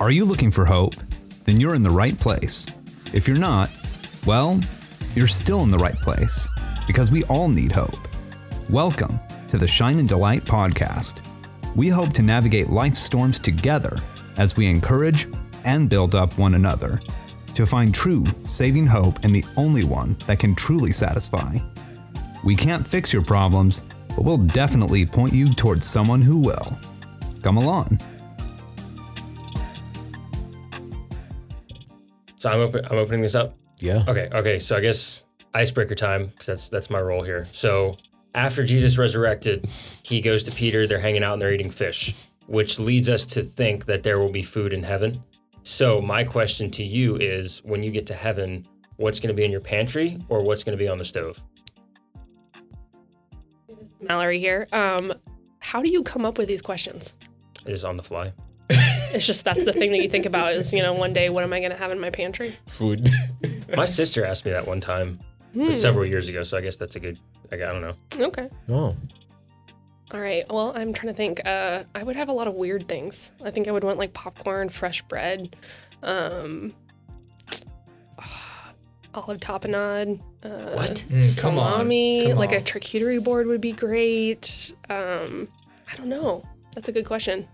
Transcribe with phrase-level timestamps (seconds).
[0.00, 0.94] Are you looking for hope?
[1.44, 2.66] Then you're in the right place.
[3.12, 3.68] If you're not,
[4.24, 4.60] well,
[5.16, 6.46] you're still in the right place
[6.86, 7.98] because we all need hope.
[8.70, 9.18] Welcome
[9.48, 11.26] to the Shine and Delight podcast.
[11.74, 13.96] We hope to navigate life's storms together
[14.36, 15.26] as we encourage
[15.64, 17.00] and build up one another
[17.54, 21.56] to find true saving hope in the only one that can truly satisfy.
[22.44, 26.78] We can't fix your problems, but we'll definitely point you towards someone who will.
[27.42, 27.98] Come along.
[32.38, 33.54] So I'm open, I'm opening this up.
[33.80, 34.04] Yeah.
[34.08, 34.28] Okay.
[34.32, 34.58] Okay.
[34.58, 35.24] So I guess
[35.54, 37.46] icebreaker time because that's that's my role here.
[37.52, 37.96] So
[38.34, 39.68] after Jesus resurrected,
[40.02, 40.86] he goes to Peter.
[40.86, 42.14] They're hanging out and they're eating fish,
[42.46, 45.22] which leads us to think that there will be food in heaven.
[45.62, 48.64] So my question to you is: When you get to heaven,
[48.96, 51.42] what's going to be in your pantry or what's going to be on the stove?
[54.00, 54.66] Mallory here.
[54.72, 55.12] Um,
[55.58, 57.14] how do you come up with these questions?
[57.66, 58.32] It is on the fly.
[58.70, 61.42] It's just that's the thing that you think about is, you know, one day what
[61.42, 62.54] am I going to have in my pantry?
[62.66, 63.08] Food.
[63.76, 65.18] My sister asked me that one time,
[65.54, 66.42] but several years ago.
[66.42, 67.18] So I guess that's a good.
[67.52, 67.92] I I don't know.
[68.18, 68.48] Okay.
[68.70, 68.96] oh.
[70.10, 70.44] All right.
[70.50, 71.44] Well, I'm trying to think.
[71.46, 73.30] Uh, I would have a lot of weird things.
[73.44, 75.54] I think I would want like popcorn, fresh bread,
[76.02, 76.72] um,
[79.14, 81.04] olive tapenade, uh, What?
[81.10, 82.62] Mm, come on, come like a on.
[82.62, 84.72] charcuterie board would be great.
[84.88, 85.48] Um,
[85.92, 86.42] I don't know.
[86.74, 87.46] That's a good question.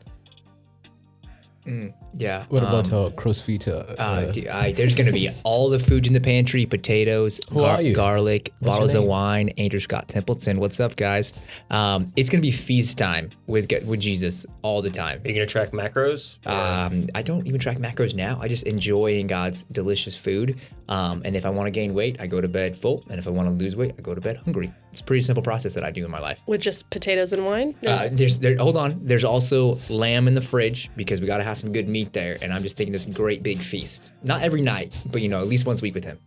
[1.67, 2.45] Mm, yeah.
[2.49, 3.69] What about um, our CrossFit?
[3.69, 7.65] Uh, uh, uh, there's going to be all the food in the pantry potatoes, Who
[7.65, 7.95] are you?
[7.95, 9.49] garlic, What's bottles of wine.
[9.57, 10.59] Andrew Scott Templeton.
[10.61, 11.33] What's up, guys?
[11.71, 15.21] Um, it's going to be feast time with with Jesus all the time.
[15.25, 16.45] Are you going to track macros?
[16.47, 18.39] Um, I don't even track macros now.
[18.41, 20.59] I just enjoy God's delicious food.
[20.89, 23.05] Um, and if I want to gain weight, I go to bed full.
[23.09, 24.71] And if I want to lose weight, I go to bed hungry.
[24.95, 26.41] It's a pretty simple process that I do in my life.
[26.47, 27.75] With just potatoes and wine.
[27.83, 28.57] There's- Uh, there's there.
[28.59, 29.01] Hold on.
[29.03, 32.39] There's also lamb in the fridge because we got to have some good meat there.
[32.41, 34.13] And I'm just thinking this great big feast.
[34.23, 36.19] Not every night, but you know, at least once a week with him.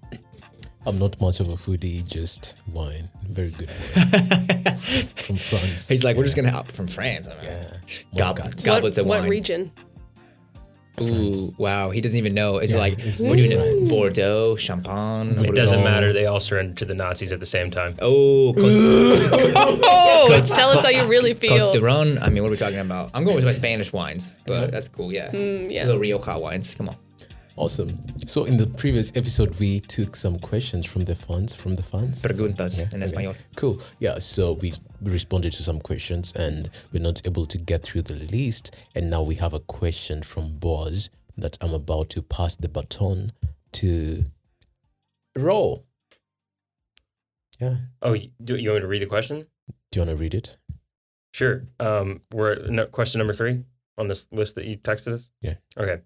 [0.85, 3.09] I'm not much of a foodie, just wine.
[3.23, 4.77] Very good wine.
[5.15, 5.87] From France.
[5.87, 7.27] He's like, we're just gonna have from France.
[7.27, 7.63] I mean, Yeah.
[8.17, 8.63] Gob- Muscat.
[8.63, 9.29] goblets what, of what wine.
[9.29, 9.71] region?
[10.99, 11.89] Ooh, wow.
[11.91, 12.57] He doesn't even know.
[12.57, 15.31] It's Yeah, like it's- we're doing it Bordeaux, Champagne.
[15.33, 16.11] It are we doesn't matter.
[16.13, 17.95] They all surrendered to the Nazis at the same time.
[18.01, 21.57] Oh, Costa, Oh, tell us how you really feel.
[21.57, 22.17] Costa Ron.
[22.19, 23.11] I mean, what are we talking about?
[23.13, 25.11] I'm going with my Spanish wines, but that's cool.
[25.13, 25.85] Yeah, Mm, yeah.
[25.85, 26.73] little Rioja wines.
[26.75, 26.95] Come on.
[27.57, 27.97] Awesome.
[28.27, 32.21] So in the previous episode, we took some questions from the fans, from the fans.
[32.21, 33.11] Preguntas in okay.
[33.11, 33.35] español.
[33.55, 33.81] Cool.
[33.99, 34.19] Yeah.
[34.19, 38.13] So we we responded to some questions, and we're not able to get through the
[38.13, 38.75] list.
[38.93, 43.31] And now we have a question from Boaz that I'm about to pass the baton
[43.73, 44.25] to.
[45.35, 45.83] Roll.
[47.59, 47.77] Yeah.
[48.03, 49.47] Oh, you, do you want me to read the question?
[49.91, 50.57] Do you want to read it?
[51.33, 51.63] Sure.
[51.79, 53.63] Um, we're at no, question number three
[53.97, 55.31] on this list that you texted us.
[55.41, 55.55] Yeah.
[55.75, 56.01] Okay.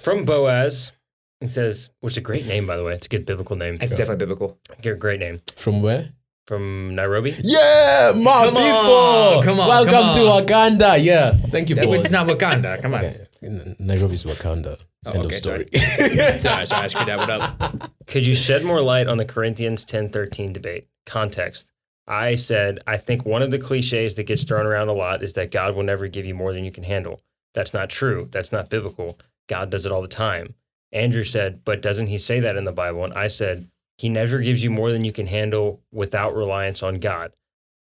[0.00, 0.92] From Boaz,
[1.40, 2.94] it says, which is a great name, by the way.
[2.94, 3.78] It's a good biblical name.
[3.80, 4.58] It's definitely biblical.
[4.82, 5.40] Great- Great name.
[5.56, 6.10] From where?
[6.46, 7.34] From Nairobi.
[7.42, 8.64] Yeah, my Come people.
[8.68, 11.02] on, come on, Welcome come to Wakanda.
[11.02, 11.32] Yeah.
[11.50, 12.00] Thank you, boys.
[12.00, 12.82] It's not Wakanda.
[12.82, 13.04] Come on.
[13.04, 13.26] Okay.
[13.42, 14.76] N- Nairobi's Wakanda.
[15.06, 15.66] Oh, End okay, of story.
[16.40, 17.90] sorry, sorry, I screwed that one up.
[18.06, 20.88] Could you shed more light on the Corinthians 10:13 debate?
[21.06, 21.72] Context.
[22.06, 25.32] I said I think one of the cliches that gets thrown around a lot is
[25.34, 27.20] that God will never give you more than you can handle.
[27.54, 28.28] That's not true.
[28.30, 29.18] That's not biblical.
[29.48, 30.54] God does it all the time.
[30.92, 34.38] Andrew said, "But doesn't he say that in the Bible?" And I said, "He never
[34.40, 37.32] gives you more than you can handle without reliance on God."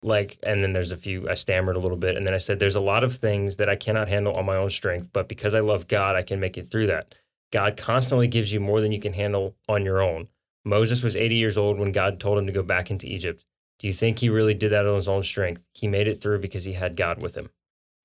[0.02, 2.16] Like, and then there's a few, I stammered a little bit.
[2.16, 4.56] And then I said, There's a lot of things that I cannot handle on my
[4.56, 7.14] own strength, but because I love God, I can make it through that.
[7.52, 10.28] God constantly gives you more than you can handle on your own.
[10.64, 13.44] Moses was 80 years old when God told him to go back into Egypt.
[13.78, 15.62] Do you think he really did that on his own strength?
[15.74, 17.50] He made it through because he had God with him.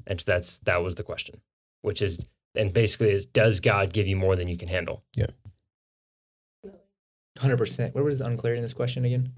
[0.06, 1.42] And so that's that was the question,
[1.82, 2.26] which is
[2.56, 5.04] and basically is does God give you more than you can handle?
[5.16, 5.28] Yeah.
[7.40, 7.96] 100%.
[7.96, 9.34] What was the unclarity in this question again?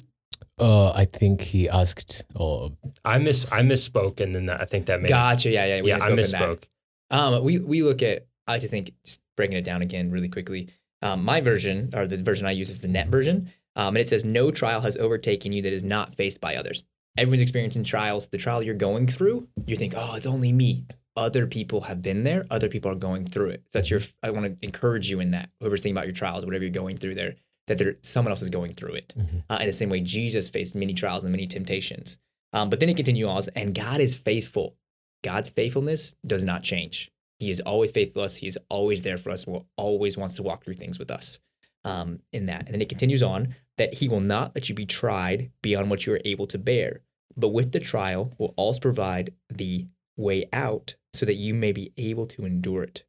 [0.59, 2.71] Uh, I think he asked, or
[3.03, 5.49] I miss I misspoke and then that, I think that made Gotcha.
[5.49, 5.81] Yeah, yeah.
[5.81, 6.63] we yeah I misspoke misspoke.
[7.09, 8.27] Um, we we look at.
[8.45, 10.69] I like to think just breaking it down again really quickly.
[11.01, 14.07] Um, my version or the version I use is the NET version, um, and it
[14.07, 16.83] says no trial has overtaken you that is not faced by others.
[17.17, 18.27] Everyone's experiencing trials.
[18.27, 20.85] The trial you're going through, you think, oh, it's only me.
[21.15, 22.45] Other people have been there.
[22.49, 23.63] Other people are going through it.
[23.71, 24.01] That's your.
[24.23, 25.49] I want to encourage you in that.
[25.59, 27.35] Whoever's thinking about your trials, whatever you're going through there,
[27.67, 29.13] that there someone else is going through it.
[29.49, 32.17] Uh, in the same way, Jesus faced many trials and many temptations.
[32.51, 34.75] Um, but then it continues on, and God is faithful.
[35.23, 37.11] God's faithfulness does not change.
[37.39, 38.37] He is always faithful to us.
[38.37, 39.45] He is always there for us.
[39.45, 41.39] Will always wants to walk through things with us.
[41.85, 44.85] Um, in that, and then it continues on that He will not let you be
[44.85, 47.01] tried beyond what you are able to bear,
[47.35, 51.91] but with the trial will also provide the way out so that you may be
[51.97, 53.03] able to endure it.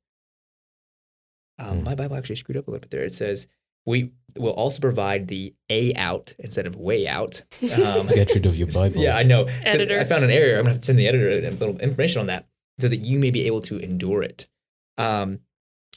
[1.58, 1.84] Um, Mm.
[1.84, 3.04] My Bible actually screwed up a little bit there.
[3.04, 3.46] It says
[3.86, 7.42] we will also provide the A out instead of way out.
[7.62, 9.00] Um, Get rid of your Bible.
[9.02, 9.46] Yeah, I know.
[9.46, 10.00] So Editor.
[10.00, 10.58] I found an error.
[10.58, 12.46] I'm gonna have to send the editor a little information on that
[12.80, 14.48] so that you may be able to endure it.
[14.98, 15.40] Um,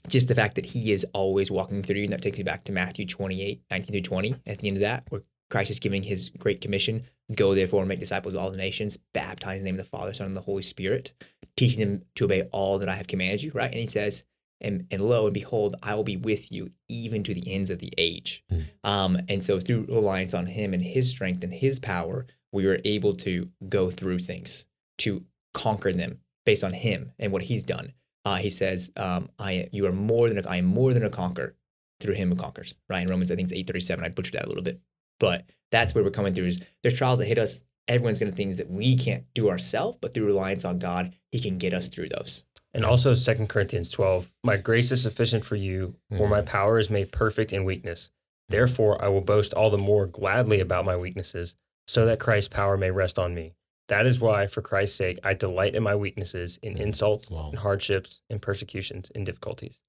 [0.08, 2.64] just the fact that he is always walking through you, and that takes you back
[2.66, 6.04] to Matthew 28, 19 through 20, at the end of that, where Christ is giving
[6.04, 7.04] his great commission
[7.36, 9.90] go therefore and make disciples of all the nations, baptize in the name of the
[9.90, 11.12] Father, Son, and the Holy Spirit,
[11.58, 13.72] teaching them to obey all that I have commanded you, right?
[13.72, 14.24] And he says,
[14.62, 17.80] and, and lo and behold, I will be with you even to the ends of
[17.80, 18.44] the age.
[18.52, 18.66] Mm.
[18.84, 22.80] Um, and so through reliance on him and his strength and his power, we are
[22.86, 24.66] able to go through things,
[25.00, 25.24] to
[25.54, 27.94] conquer them based on him and what he's done.
[28.26, 31.10] Uh, he says, um, "I you are more than a, I am more than a
[31.10, 31.56] conqueror
[32.00, 34.04] through him who conquers." Right in Romans, I think it's eight thirty seven.
[34.04, 34.82] I butchered that a little bit,
[35.20, 36.48] but that's where we're coming through.
[36.48, 37.62] Is there's trials that hit us.
[37.88, 41.40] Everyone's going to things that we can't do ourselves, but through reliance on God, He
[41.40, 42.44] can get us through those.
[42.74, 46.46] And also 2 Corinthians 12, my grace is sufficient for you, for my mm.
[46.46, 48.12] power is made perfect in weakness.
[48.50, 51.56] Therefore, I will boast all the more gladly about my weaknesses,
[51.88, 53.54] so that Christ's power may rest on me.
[53.88, 56.82] That is why, for Christ's sake, I delight in my weaknesses, in mm.
[56.82, 57.50] insults, Wow.
[57.52, 59.80] in hardships, in persecutions, in difficulties.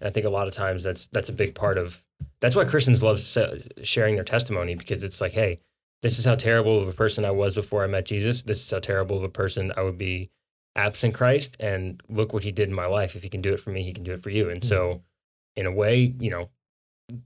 [0.00, 2.02] And I think a lot of times that's that's a big part of
[2.40, 3.20] that's why Christians love
[3.82, 5.60] sharing their testimony because it's like, hey,
[6.02, 8.42] this is how terrible of a person I was before I met Jesus.
[8.42, 10.30] This is how terrible of a person I would be
[10.74, 11.56] absent Christ.
[11.60, 13.14] And look what he did in my life.
[13.14, 14.50] If he can do it for me, he can do it for you.
[14.50, 14.68] And hmm.
[14.68, 15.02] so,
[15.56, 16.50] in a way, you know,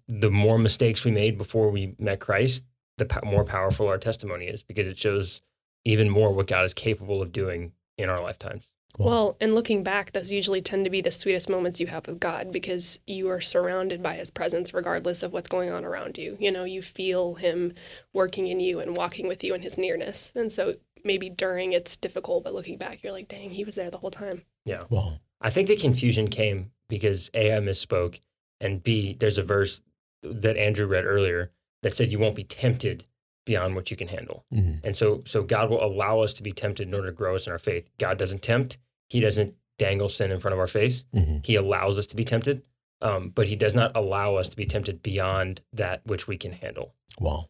[0.09, 2.65] the more mistakes we made before we met Christ,
[2.99, 5.41] the po- more powerful our testimony is because it shows
[5.85, 8.73] even more what God is capable of doing in our lifetimes.
[8.99, 9.07] Wow.
[9.07, 12.19] Well, and looking back, those usually tend to be the sweetest moments you have with
[12.19, 16.37] God because you are surrounded by his presence regardless of what's going on around you.
[16.41, 17.75] You know, you feel him
[18.15, 20.33] working in you and walking with you in his nearness.
[20.35, 23.91] And so maybe during it's difficult, but looking back, you're like, dang, he was there
[23.91, 24.43] the whole time.
[24.65, 24.85] Yeah.
[24.89, 28.21] Well, I think the confusion came because A, I misspoke,
[28.61, 29.83] and B, there's a verse
[30.23, 31.53] that Andrew read earlier
[31.83, 33.07] that said you won't be tempted
[33.47, 34.45] beyond what you can handle.
[34.53, 34.81] Mhm.
[34.85, 37.47] And so so God will allow us to be tempted in order to grow us
[37.47, 37.89] in our faith.
[37.97, 38.77] God doesn't tempt,
[39.09, 41.07] he doesn't dangle sin in front of our face.
[41.15, 41.47] Mhm.
[41.47, 42.63] He allows us to be tempted,
[43.01, 46.53] um, but he does not allow us to be tempted beyond that which we can
[46.53, 46.95] handle.
[47.19, 47.49] Wow.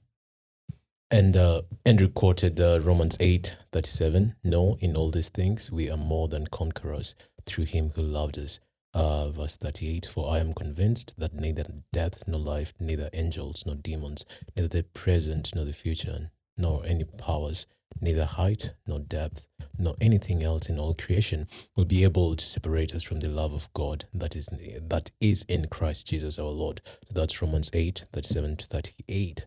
[1.10, 4.34] And uh, Andrew quoted uh, Romans 8 37.
[4.42, 7.14] No, in all these things, we are more than conquerors
[7.46, 8.58] through him who loved us.
[8.96, 13.74] Uh, verse 38 For I am convinced that neither death nor life, neither angels nor
[13.74, 14.24] demons,
[14.56, 17.66] neither the present nor the future, nor any powers,
[18.00, 19.48] neither height nor depth,
[19.78, 21.46] nor anything else in all creation
[21.76, 24.48] will be able to separate us from the love of God that is
[24.88, 26.80] that is in Christ Jesus our Lord.
[27.06, 29.46] So that's Romans 8 37 to 38.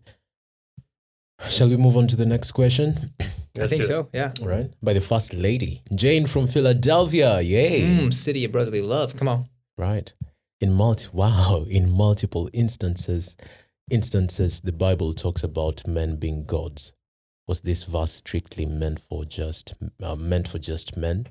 [1.48, 3.14] Shall we move on to the next question?
[3.20, 3.26] I
[3.56, 4.10] Let's think so.
[4.14, 4.34] Yeah.
[4.42, 4.72] All right.
[4.82, 7.42] By the first lady, Jane from Philadelphia.
[7.42, 7.82] Yay.
[7.84, 9.16] Mm, city of brotherly love.
[9.16, 9.50] Come on.
[9.78, 10.14] Right.
[10.62, 13.36] In multi wow, in multiple instances,
[13.90, 16.94] instances the Bible talks about men being gods.
[17.48, 21.30] Was this verse strictly meant for just uh, meant for just men?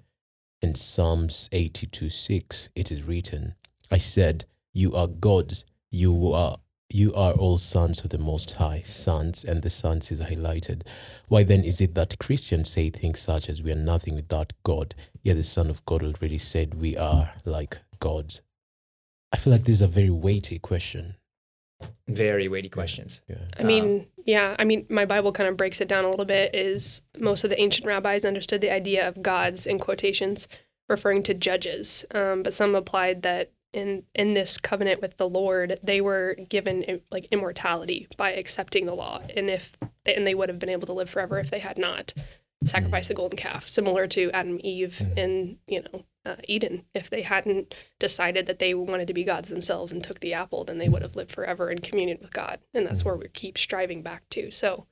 [0.61, 3.55] In Psalms 82 6, it is written,
[3.93, 6.59] I said, You are gods, you are
[6.91, 10.83] you are all sons of the Most High, sons, and the sons is highlighted.
[11.29, 14.95] Why then is it that Christians say things such as we are nothing without God,
[15.23, 18.41] yet the Son of God already said we are like gods?
[19.33, 21.17] I feel like this is a very weighty question.
[22.09, 23.21] Very weighty questions.
[23.29, 23.37] Yeah.
[23.59, 26.55] I mean, yeah, I mean, my Bible kind of breaks it down a little bit.
[26.55, 30.49] Is most of the ancient rabbis understood the idea of gods in quotations,
[30.89, 35.79] referring to judges, um, but some applied that in in this covenant with the Lord,
[35.83, 39.73] they were given like immortality by accepting the law, and if
[40.05, 42.13] and they would have been able to live forever if they had not
[42.65, 46.85] sacrificed the golden calf, similar to Adam and Eve in you know uh, Eden.
[46.95, 50.65] If they hadn't decided that they wanted to be gods themselves and took the apple,
[50.65, 53.57] then they would have lived forever in communion with God, and that's where we keep
[53.57, 54.51] striving back to.
[54.51, 54.87] So.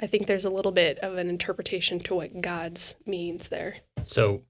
[0.00, 3.76] I think there's a little bit of an interpretation to what God's means there.
[4.06, 4.42] So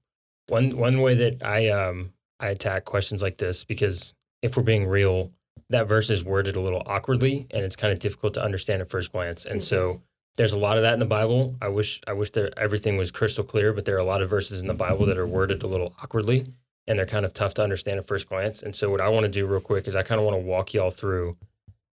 [0.47, 4.87] one one way that I um I attack questions like this because if we're being
[4.87, 5.31] real,
[5.69, 8.89] that verse is worded a little awkwardly and it's kind of difficult to understand at
[8.89, 9.45] first glance.
[9.45, 10.01] And so mm-hmm.
[10.35, 11.55] there's a lot of that in the Bible.
[11.61, 14.29] I wish I wish that everything was crystal clear, but there are a lot of
[14.29, 16.45] verses in the Bible that are worded a little awkwardly
[16.87, 18.61] and they're kind of tough to understand at first glance.
[18.61, 20.41] And so what I want to do real quick is I kind of want to
[20.41, 21.35] walk y'all through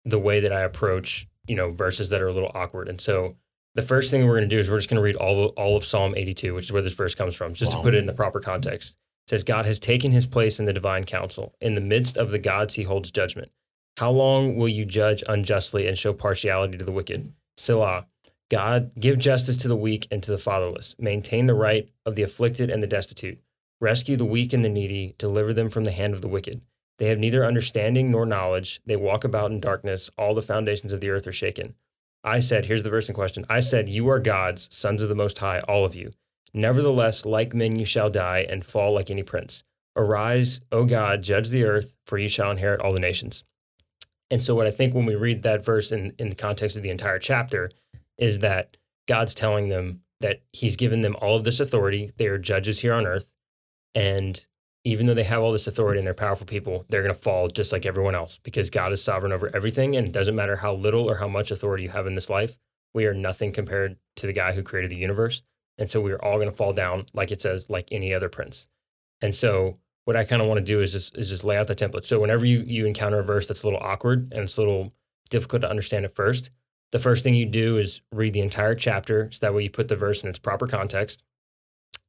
[0.05, 2.89] the way that I approach, you know, verses that are a little awkward.
[2.89, 3.37] And so
[3.75, 5.53] the first thing we're going to do is we're just going to read all of,
[5.57, 7.79] all of Psalm 82, which is where this verse comes from, just Wow.
[7.79, 8.97] to put it in the proper context.
[9.29, 11.55] Says, God has taken his place in the divine council.
[11.61, 13.51] In the midst of the gods, he holds judgment.
[13.99, 17.33] How long will you judge unjustly and show partiality to the wicked?
[17.57, 18.07] Selah.
[18.51, 20.95] God, give justice to the weak and to the fatherless.
[20.99, 23.39] Maintain the right of the afflicted and the destitute.
[23.81, 25.15] Rescue the weak and the needy.
[25.19, 26.63] Deliver them from the hand of the wicked.
[26.99, 28.81] They have neither understanding nor knowledge.
[28.87, 30.09] They walk about in darkness.
[30.17, 31.75] All the foundations of the earth are shaken.
[32.25, 33.45] I said, here's the verse in question.
[33.49, 36.13] I said, You are gods, sons of the Most High, all of you.
[36.55, 39.65] Nevertheless, like men you shall die and fall like any prince.
[39.97, 43.45] Arise, O God, judge the earth, for you shall inherit all the nations.
[44.31, 46.83] And so, what I think when we read that verse in, in the context of
[46.83, 47.71] the entire chapter
[48.17, 48.77] is that
[49.07, 52.13] God's telling them that He's given them all of this authority.
[52.17, 53.29] They are judges here on earth.
[53.95, 54.45] And
[54.85, 57.49] even though they have all this authority and they're powerful people, they're going to fall
[57.49, 59.97] just like everyone else because God is sovereign over everything.
[59.97, 62.59] And it doesn't matter how little or how much authority you have in this life,
[62.95, 65.43] we are nothing compared to the guy who created the universe.
[65.79, 68.29] And so we are all going to fall down, like it says, like any other
[68.29, 68.67] prince.
[69.23, 71.67] And so what I kind of want to do is just is just lay out
[71.67, 72.05] the template.
[72.05, 74.93] So whenever you you encounter a verse that's a little awkward and it's a little
[75.31, 76.51] difficult to understand at first,
[76.93, 79.89] the first thing you do is read the entire chapter so that way you put
[79.89, 81.23] the verse in its proper context.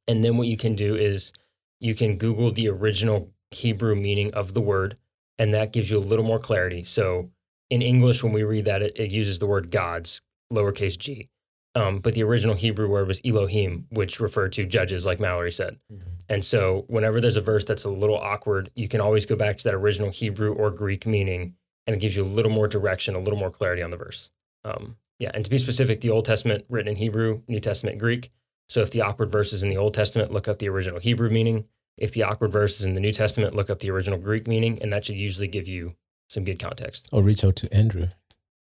[0.08, 1.32] And then what you can do is
[1.78, 4.96] you can Google the original Hebrew meaning of the word,
[5.38, 6.84] and that gives you a little more clarity.
[6.84, 7.30] So
[7.68, 10.20] in English, when we read that, it, it uses the word gods,
[10.52, 11.28] lowercase g.
[11.76, 15.78] Um, but the original Hebrew word was Elohim, which referred to judges, like Mallory said.
[15.92, 16.02] Mhm.
[16.28, 19.58] And so, whenever there's a verse that's a little awkward, you can always go back
[19.58, 21.54] to that original Hebrew or Greek meaning,
[21.86, 24.30] and it gives you a little more direction, a little more clarity on the verse.
[24.64, 28.30] Um, yeah, and to be specific, the Old Testament written in Hebrew, New Testament Greek.
[28.68, 31.30] So, if the awkward verse is in the Old Testament, look up the original Hebrew
[31.30, 31.66] meaning.
[31.96, 34.80] If the awkward verse is in the New Testament, look up the original Greek meaning,
[34.82, 35.94] and that should usually give you
[36.28, 37.08] some good context.
[37.12, 38.08] Or reach out to Andrew.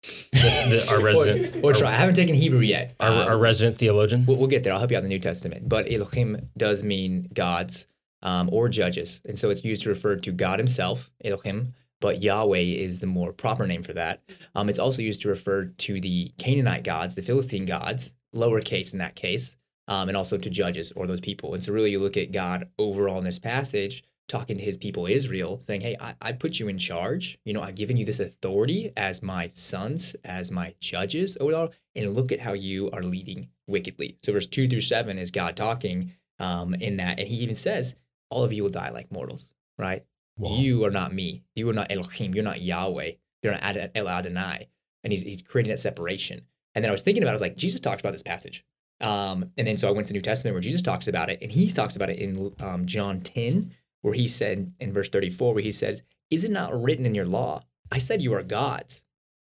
[0.04, 0.30] The-
[0.70, 1.90] the- our resident, Or, or try.
[1.90, 2.96] I haven't taken Hebrew yet.
[3.00, 4.26] our, Um, our resident theologian.
[4.26, 4.74] We'll, we'll get there.
[4.74, 5.70] I'll help you out in the New Testament.
[5.70, 7.88] But Elohim does mean gods
[8.22, 9.22] um, or judges.
[9.26, 13.32] And so it's used to refer to God himself, Elohim, but Yahweh is the more
[13.34, 14.22] proper name for that.
[14.56, 19.00] Um, it's also used to refer to the Canaanite gods, the Philistine gods, lowercase in
[19.00, 19.56] that case,
[19.88, 21.54] um, and also to judges or those people.
[21.54, 25.06] And so really you look at God overall in this passage, talking to his people
[25.06, 27.38] Israel, saying, Hey, I, I put you in charge.
[27.46, 31.38] You know, I've given you this authority as my sons, as my judges
[31.96, 34.18] and look at how you are leading wickedly.
[34.24, 37.96] So verse two through seven is God talking um, in that, and he even says,
[38.30, 40.04] All of you will die like mortals, right?
[40.38, 40.56] Wow.
[40.56, 41.44] You are not me.
[41.56, 42.34] You are not Elohim.
[42.34, 43.12] You're not Yahweh.
[43.44, 44.68] You're not Ad- El Adonai.
[45.04, 46.42] And he's, he's creating that separation.
[46.74, 48.66] And then I was thinking about it, I was like, Jesus talks about this passage.
[49.02, 51.40] Um, and then so I went to the New Testament where Jesus talks about it,
[51.42, 53.72] and he talks about it in um, John 10,
[54.04, 57.26] where he said in verse 34, where he says, Is it not written in your
[57.26, 57.64] law?
[57.92, 59.02] I said you are gods.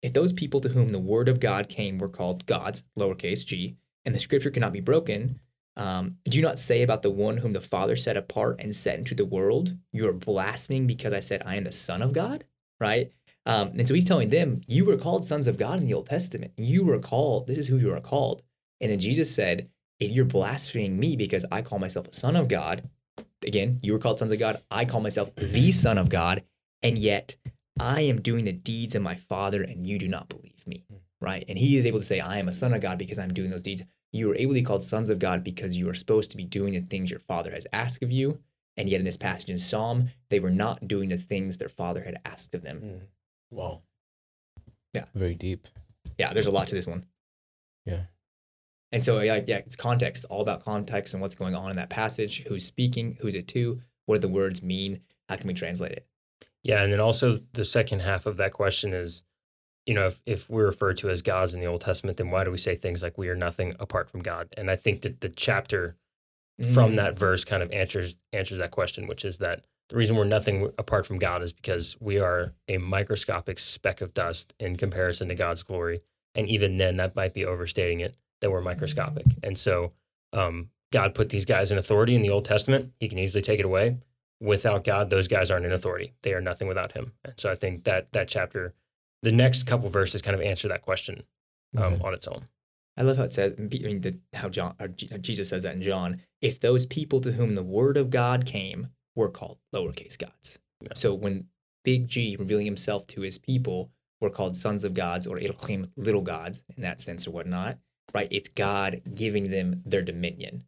[0.02, 3.76] If those people to whom the word of God came were called gods, lowercase g,
[4.04, 5.40] and the scripture cannot be broken,
[5.76, 8.98] um, do you not say about the one whom the Father set apart and set
[8.98, 12.44] into the world, you are blaspheming because I said I am the Son of God?
[12.78, 13.10] Right?
[13.46, 16.06] Um, and so he's telling them, You were called sons of God in the Old
[16.06, 16.52] Testament.
[16.56, 18.42] You were called, this is who you are called.
[18.80, 19.68] And then Jesus said,
[19.98, 22.88] If you're blaspheming me because I call myself a son of God,
[23.46, 24.62] again, you were called sons of God.
[24.70, 26.42] I call myself the Son of God.
[26.82, 27.36] And yet
[27.78, 30.84] I am doing the deeds of my Father, and you do not believe me.
[31.20, 31.44] Right?
[31.48, 33.50] And he is able to say, I am a son of God because I'm doing
[33.50, 33.82] those deeds.
[34.12, 36.44] You are able to be called sons of God because you are supposed to be
[36.44, 38.40] doing the things your Father has asked of you.
[38.76, 42.02] And yet, in this passage in Psalm, they were not doing the things their Father
[42.02, 42.80] had asked of them.
[42.80, 43.00] Mm.
[43.50, 43.82] Wow.
[44.94, 45.04] Yeah.
[45.14, 45.68] Very deep.
[46.18, 47.04] Yeah, there's a lot to this one.
[47.84, 48.02] Yeah.
[48.92, 51.90] And so, yeah, yeah, it's context, all about context and what's going on in that
[51.90, 55.92] passage, who's speaking, who's it to, what do the words mean, how can we translate
[55.92, 56.06] it?
[56.62, 59.24] Yeah, and then also the second half of that question is,
[59.86, 62.44] you know, if, if we're referred to as gods in the Old Testament, then why
[62.44, 64.48] do we say things like we are nothing apart from God?
[64.56, 65.96] And I think that the chapter
[66.74, 66.96] from Mm.
[66.96, 70.70] that verse kind of answers answers that question, which is that the reason we're nothing
[70.78, 75.34] apart from God is because we are a microscopic speck of dust in comparison to
[75.34, 76.02] God's glory.
[76.34, 79.24] And even then, that might be overstating it that we're microscopic.
[79.42, 79.92] And so,
[80.34, 82.92] um, God put these guys in authority in the Old Testament.
[83.00, 83.96] He can easily take it away.
[84.40, 86.12] Without God, those guys aren't in authority.
[86.22, 87.12] They are nothing without Him.
[87.24, 88.74] And so, I think that that chapter,
[89.22, 91.22] the next couple verses, kind of answer that question
[91.78, 92.02] um, Okay.
[92.04, 92.44] on its own.
[92.98, 94.74] I love how it says, I mean, the, how John,
[95.22, 96.20] Jesus says that in John.
[96.42, 100.58] If those people to whom the word of God came were called lowercase gods.
[100.82, 100.90] Yeah.
[100.94, 101.46] So when
[101.84, 106.20] Big G revealing himself to his people were called sons of gods or Elohim, little
[106.20, 107.78] gods in that sense or whatnot,
[108.14, 108.28] right?
[108.30, 110.64] It's God giving them their dominion,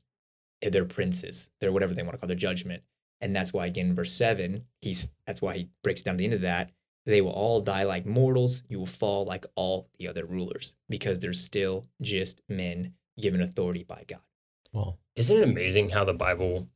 [0.62, 2.82] eh, their princes, their whatever they want to call their judgment.
[3.20, 6.42] And that's why again, verse seven, he's that's why he breaks down the end of
[6.42, 6.70] that.
[7.06, 8.62] They will all die like mortals.
[8.68, 13.84] You will fall like all the other rulers because they're still just men given authority
[13.84, 14.20] by God.
[14.72, 16.68] Well, Isn't it amazing how the Bible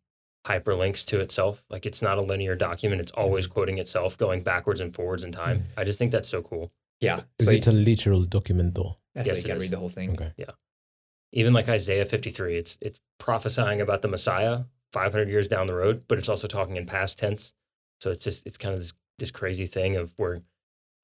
[0.46, 1.64] hyperlinks to itself?
[1.68, 5.32] Like it's not a linear document, it's always quoting itself, going backwards and forwards in
[5.32, 5.64] time.
[5.76, 6.70] I just think that's so cool.
[7.00, 7.22] Yeah.
[7.38, 8.96] Is so it a literal document though?
[9.18, 10.10] That's Yes, why it you gotta read the whole thing.
[10.12, 10.32] Okay.
[11.32, 14.60] Even like Isaiah 53, it's it's prophesying about the Messiah
[14.92, 17.52] 500 years down the road, but it's also talking in past tense.
[18.00, 20.40] So it's just it's kind of this this crazy thing of where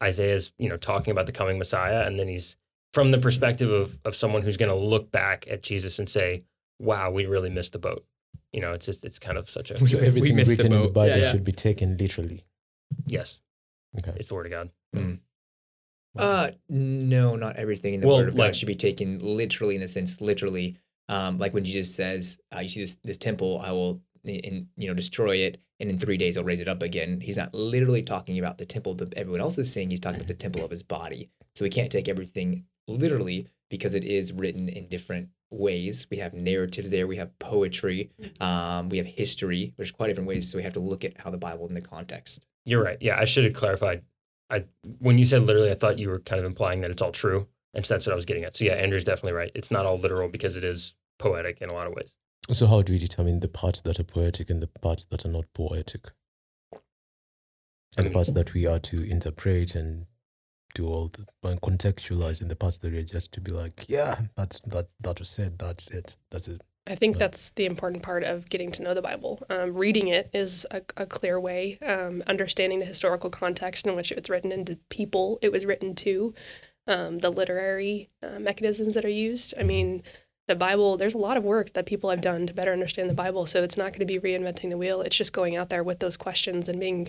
[0.03, 2.57] Isaiah's you know talking about the coming Messiah, and then he's
[2.95, 6.45] from the perspective of of someone who's going to look back at Jesus and say,
[6.79, 8.03] "Wow, we really missed the boat."
[8.53, 10.73] You know, it's just it's kind of such a So We everything missed the written
[10.73, 10.95] in the boat.
[10.95, 11.33] Bible Yeah, yeah.
[11.33, 12.45] should be taken literally.
[13.07, 13.41] yes,
[13.99, 14.13] Okay.
[14.17, 14.71] it's the word of God.
[14.95, 15.15] Hmm.
[16.17, 19.75] Uh, no, not everything in the Well, Word of like- God should be taken literally
[19.75, 20.77] in the sense literally.
[21.09, 24.89] Um, like when Jesus says, uh, "You see this this temple, I will, in, you
[24.89, 28.03] know, destroy it, and in three days I'll raise it up again." He's not literally
[28.03, 29.91] talking about the temple that everyone else is saying.
[29.91, 31.29] He's talking about the temple of his body.
[31.57, 36.07] So we can't take everything literally because it is written in different ways.
[36.11, 37.07] We have narratives there.
[37.07, 38.11] We have poetry.
[38.41, 39.75] Um, we have history.
[39.77, 40.51] There's quite different ways.
[40.51, 42.47] So we have to look at how the Bible in the context.
[42.65, 42.97] You're right.
[43.01, 44.03] Yeah, I should have clarified.
[44.51, 44.65] I
[44.99, 47.49] when you said literally, I thought you were kind of implying that it's all true,
[47.73, 48.57] and so that's what I was getting at.
[48.57, 49.51] So yeah, Andrew's definitely right.
[49.55, 52.15] It's not all literal because it is poetic in a lot of ways.
[52.51, 55.31] So how do we determine the parts that are poetic and the parts that are
[55.31, 56.11] not poetic?
[57.97, 60.07] And the parts that we are to interpret and
[60.75, 64.23] do all the and contextualize and the parts that are just to be like, yeah,
[64.37, 66.17] that's that that was said, that's it.
[66.31, 66.65] That's it.
[66.87, 69.43] I think that's the important part of getting to know the Bible.
[69.49, 71.79] Um, reading it is a, a clear way.
[71.79, 75.65] Um, understanding the historical context in which it was written and the people it was
[75.65, 76.35] written to,
[76.87, 79.55] um, the literary uh, mechanisms that are used.
[79.59, 80.03] I mean,
[80.47, 83.15] the Bible, there's a lot of work that people have done to better understand the
[83.15, 83.47] Bible.
[83.47, 85.01] So it's not going to be reinventing the wheel.
[85.01, 87.09] It's just going out there with those questions and being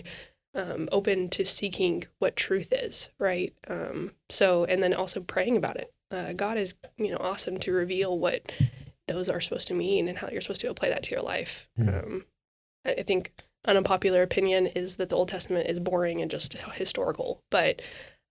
[0.54, 3.52] um, open to seeking what truth is, right?
[3.68, 5.92] Um, so, and then also praying about it.
[6.10, 8.40] Uh, God is, you know, awesome to reveal what
[9.08, 11.68] those are supposed to mean and how you're supposed to apply that to your life.
[11.76, 11.88] Hmm.
[11.88, 12.24] Um,
[12.84, 13.32] I I think
[13.64, 17.42] an unpopular opinion is that the Old Testament is boring and just historical.
[17.50, 17.82] But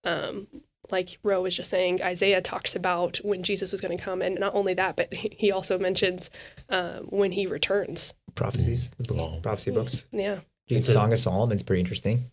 [0.04, 0.46] um,
[0.90, 4.38] like Ro was just saying, Isaiah talks about when Jesus was going to come, and
[4.38, 6.30] not only that, but he also mentions
[6.70, 8.14] um, when he returns.
[8.34, 9.40] Prophecies, the books, Wow.
[9.42, 10.06] prophecy books.
[10.12, 10.40] Yeah.
[10.68, 12.30] Dude, It's a- Song of Solomon's pretty interesting.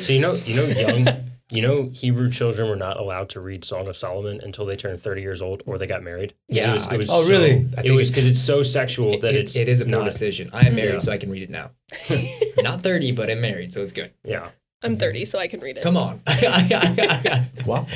[0.00, 3.64] So you know, you know, young, you know, Hebrew children were not allowed to read
[3.64, 6.34] Song of Solomon until they turned thirty years old or they got married.
[6.48, 7.68] Yeah, it was, it was oh, so- really?
[7.76, 9.98] I It was because it's so sexual It- that it- it's it is a poor
[9.98, 10.04] not.
[10.04, 10.48] decision.
[10.52, 10.98] I am married, Yeah.
[11.00, 11.70] so I can read it now.
[12.62, 14.12] Not 30, but I'm married, so it's good.
[14.24, 14.50] Yeah,
[14.82, 15.82] I'm 30, so I can read it.
[15.82, 16.20] Come on.
[17.66, 17.86] Wow.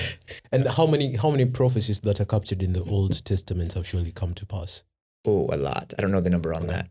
[0.52, 4.12] And how many how many prophecies that are captured in the Old Testament have surely
[4.12, 4.84] come to pass?
[5.26, 5.92] oh, a lot.
[5.98, 6.88] I don't know the number on that.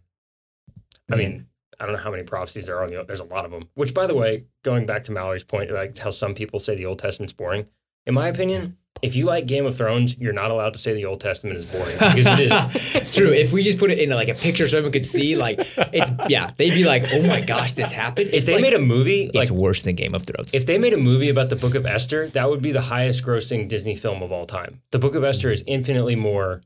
[1.12, 1.48] I mean,
[1.80, 2.84] I don't know how many prophecies there are.
[2.84, 3.70] On the, there's a lot of them.
[3.76, 6.86] Which, by the way, going back to Mallory's point, like how some people say the
[6.86, 7.68] Old Testament's boring.
[8.06, 11.06] In my opinion, if you like Game of Thrones, you're not allowed to say the
[11.06, 13.12] Old Testament is boring because it is.
[13.16, 13.32] True.
[13.32, 15.60] If we just put it in like a picture so everyone could see, like
[15.94, 18.74] it's yeah, they'd be like, "Oh my gosh, this happened." If It's they like- made
[18.74, 20.54] a movie, it's like worse than Game of Thrones.
[20.56, 23.24] if they made a movie about the Book of Esther, that would be the highest
[23.24, 24.82] grossing Disney film of all time.
[24.92, 26.62] The Book of Esther is infinitely more,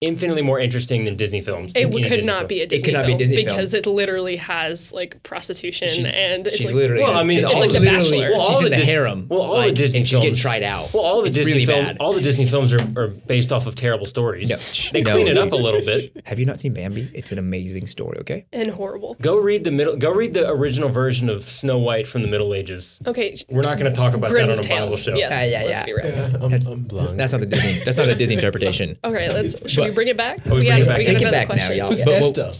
[0.00, 1.72] infinitely more interesting than Disney films.
[1.74, 2.46] It any could Disney not film.
[2.48, 3.56] be a Disney It could not be a film Disney film.
[3.56, 7.02] because it literally has like prostitution She's- and it's she's like, literally.
[7.02, 8.10] Well, I mean, it's all like the- the literally.
[8.20, 8.30] Bachelor.
[8.30, 9.26] Well, all she's the in the Dis- harem.
[9.28, 10.92] well, all the Disney and she's getting films- tried out.
[10.94, 13.66] Well, all the It's Disney really film, all the Disney films are, are based off
[13.66, 14.48] of terrible stories.
[14.50, 14.56] No.
[14.92, 15.12] They No.
[15.12, 16.12] clean it up a little bit.
[16.26, 17.08] Have you not seen Bambi?
[17.14, 18.18] It's an amazing story.
[18.20, 18.44] Okay.
[18.52, 19.16] and horrible.
[19.20, 19.96] Go read the middle.
[19.96, 23.00] Go read the original version of Snow White from the Middle Ages.
[23.06, 25.14] Okay, We're not going to talk about Grimm's that on a Bible show.
[25.16, 25.84] Yes, Ah, yeah, let's yeah.
[25.84, 26.06] be real.
[26.06, 27.16] Yeah, That's- I'm.
[27.16, 27.72] That's not the Disney.
[27.84, 28.96] That's not the Disney interpretation.
[29.04, 29.60] Okay, let's.
[29.88, 30.38] Should we But- bring it back?
[30.46, 30.96] Oh, we bring got- it back.
[30.98, 31.76] Take it another back now, question.
[31.76, 31.88] y'all.
[31.88, 32.52] Who's But- well- Esther?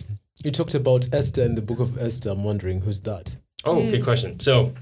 [0.44, 2.30] You talked about Esther in the book of Esther.
[2.30, 3.36] I'm wondering who's that?
[3.64, 3.90] Oh, Mm.
[3.90, 4.38] good question.
[4.40, 4.72] So,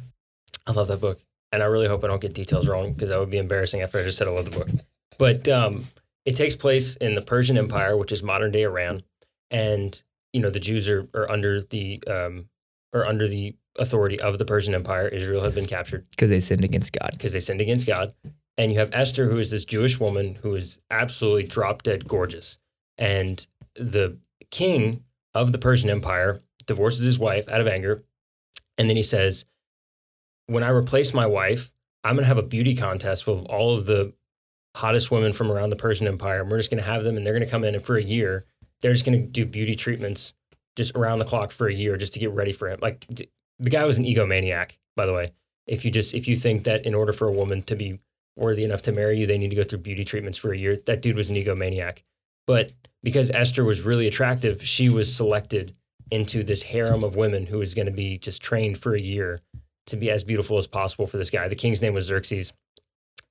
[0.67, 1.19] I love that book,
[1.53, 3.99] and I really hope I don't get details wrong because that would be embarrassing after
[3.99, 4.69] I just said I love the book.
[5.19, 5.87] But um,
[6.27, 9.03] it takes place in the Persian Empire, which is modern day Iran,
[9.51, 10.01] and
[10.35, 12.49] you know the Jews are, are under the um,
[12.93, 15.09] are under the authority of the Persian Empire.
[15.09, 17.11] Israel had been captured Because they sinned against God.
[17.13, 18.13] because they sinned against God.
[18.59, 22.59] And you have Esther, who is this Jewish woman who is absolutely drop dead gorgeous.
[22.97, 24.19] And the
[24.51, 28.03] king of the Persian Empire divorces his wife out of anger.
[28.79, 29.45] And then he says,
[30.47, 31.71] When I replace my wife,
[32.03, 34.15] I'm going to have a beauty contest with all of the
[34.77, 36.43] hottest women from around the Persian Empire.
[36.43, 37.97] And we're just going to have them, and they're going to come in, and for
[37.97, 38.45] a year,
[38.81, 40.33] they're just going to do beauty treatments
[40.77, 42.79] just around the clock for a year just to get ready for him.
[42.81, 45.33] Like the guy was an egomaniac, by the way.
[45.67, 47.99] If you just if you think that in order for a woman to be
[48.37, 50.77] worthy enough to marry you, they need to go through beauty treatments for a year,
[50.87, 52.03] that dude was an egomaniac.
[52.47, 52.73] But
[53.03, 55.75] because Esther was really attractive, she was selected
[56.11, 59.41] into this harem of women who was going to be just trained for a year
[59.87, 61.49] to be as beautiful as possible for this guy.
[61.49, 62.53] The king's name was Xerxes.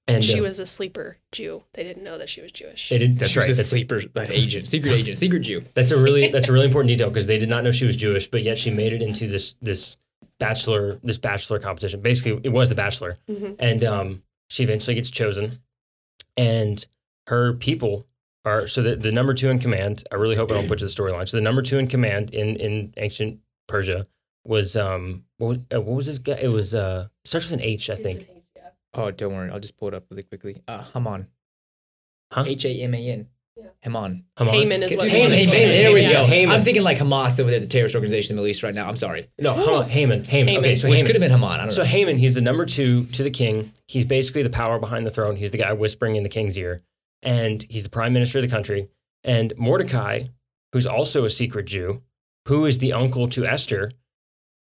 [0.08, 1.64] And she uh, was a sleeper Jew.
[1.74, 2.90] They didn't know that she was Jewish.
[2.90, 3.48] they did, that's She right.
[3.50, 5.64] was a That's, sleeper an agent, secret agent, secret Jew.
[5.74, 7.96] that's a really that's a really important detail because they did not know she was
[7.96, 9.98] Jewish, but yet she made it into this this
[10.40, 12.02] bachelor this bachelor competition.
[12.02, 13.56] Basically, it was the bachelor, Mhm.
[13.58, 15.60] and um, she eventually gets chosen,
[16.38, 16.86] and
[17.28, 18.08] her people
[18.44, 20.04] are so the, the number two in command.
[20.12, 21.28] I really hope I don't butcher the storyline.
[21.28, 24.06] So the number two in command in in ancient Persia
[24.44, 26.38] was um what was, uh, what was his guy?
[26.42, 28.30] It was uh starts with an H, I think.
[28.94, 29.52] Oh, don't worry.
[29.52, 30.62] I'll just pull it up really quickly.
[30.68, 31.28] Uh, Haman.
[32.32, 32.46] Huh?
[32.48, 33.28] H A M A N.
[33.82, 34.26] Haman.
[34.38, 34.54] Haman?
[34.54, 36.22] Haman is what Haman, Haman, Haman, There we Haman, go.
[36.22, 36.56] yeah, Haman.
[36.56, 38.88] I'm thinking like Hamas over there, the terrorist organization in the Middle East right now.
[38.88, 39.30] I'm sorry.
[39.40, 40.48] No, Haman, Haman, Haman.
[40.54, 40.58] Haman.
[40.58, 41.06] Okay, so Which Haman.
[41.06, 41.60] could have been Haman.
[41.60, 41.88] I don't So know.
[41.88, 43.72] Haman, he's the number two to the king.
[43.88, 45.36] He's basically the power behind the throne.
[45.38, 46.82] He's the guy whispering in the king's ear,
[47.22, 48.90] and he's the prime minister of the country.
[49.24, 50.24] And Mordecai,
[50.74, 52.02] who's also a secret Jew,
[52.48, 53.92] who is the uncle to Esther,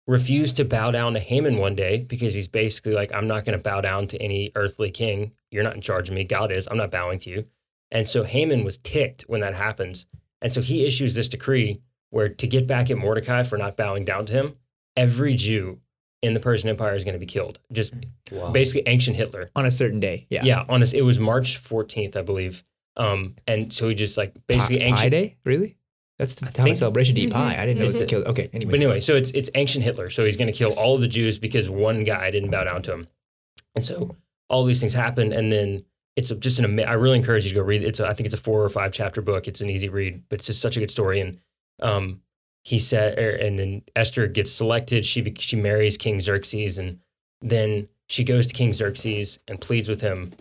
[0.06, 3.56] refused to bow down to Haman one day because he's basically like, I'm not going
[3.56, 5.32] to bow down to any earthly king.
[5.50, 6.24] You're not in charge of me.
[6.24, 6.66] God is.
[6.70, 7.44] I'm not bowing to you.
[7.92, 10.06] And so Haman was ticked when that happens.
[10.40, 14.04] And so he issues this decree where to get back at Mordecai for not bowing
[14.04, 14.56] down to him,
[14.96, 15.78] every Jew
[16.22, 17.60] in the Persian Empire is going to be killed.
[17.70, 17.92] Just
[18.30, 18.50] Wow.
[18.50, 19.50] basically ancient Hitler.
[19.54, 20.26] On a certain day.
[20.30, 20.42] Yeah.
[20.44, 22.62] Yeah, on his, it was March 14th, I believe.
[22.96, 25.00] Um, and so he just like basically Pi, ancient.
[25.00, 25.36] Pi Day?
[25.44, 25.76] Really?
[26.18, 27.32] That's the I time think- of celebration to eat Mhm.
[27.32, 27.56] pie.
[27.58, 28.08] I didn't know it was Mhm.
[28.08, 28.26] killed.
[28.26, 28.48] Okay.
[28.52, 28.70] Anyways.
[28.70, 30.08] But anyway, so it's it's ancient Hitler.
[30.10, 32.82] So he's going to kill all of the Jews because one guy didn't bow down
[32.82, 33.08] to him.
[33.74, 34.16] And so
[34.48, 35.82] all these things happen, and then
[36.16, 36.80] it's a, just an.
[36.80, 37.86] I really encourage you to go read it.
[37.86, 39.48] It's a, I think it's a four or five chapter book.
[39.48, 41.20] It's an easy read, but it's just such a good story.
[41.20, 41.38] And
[41.80, 42.20] um,
[42.64, 45.04] he said, er, and then Esther gets selected.
[45.04, 46.98] She she marries King Xerxes, and
[47.40, 50.32] then she goes to King Xerxes and pleads with him,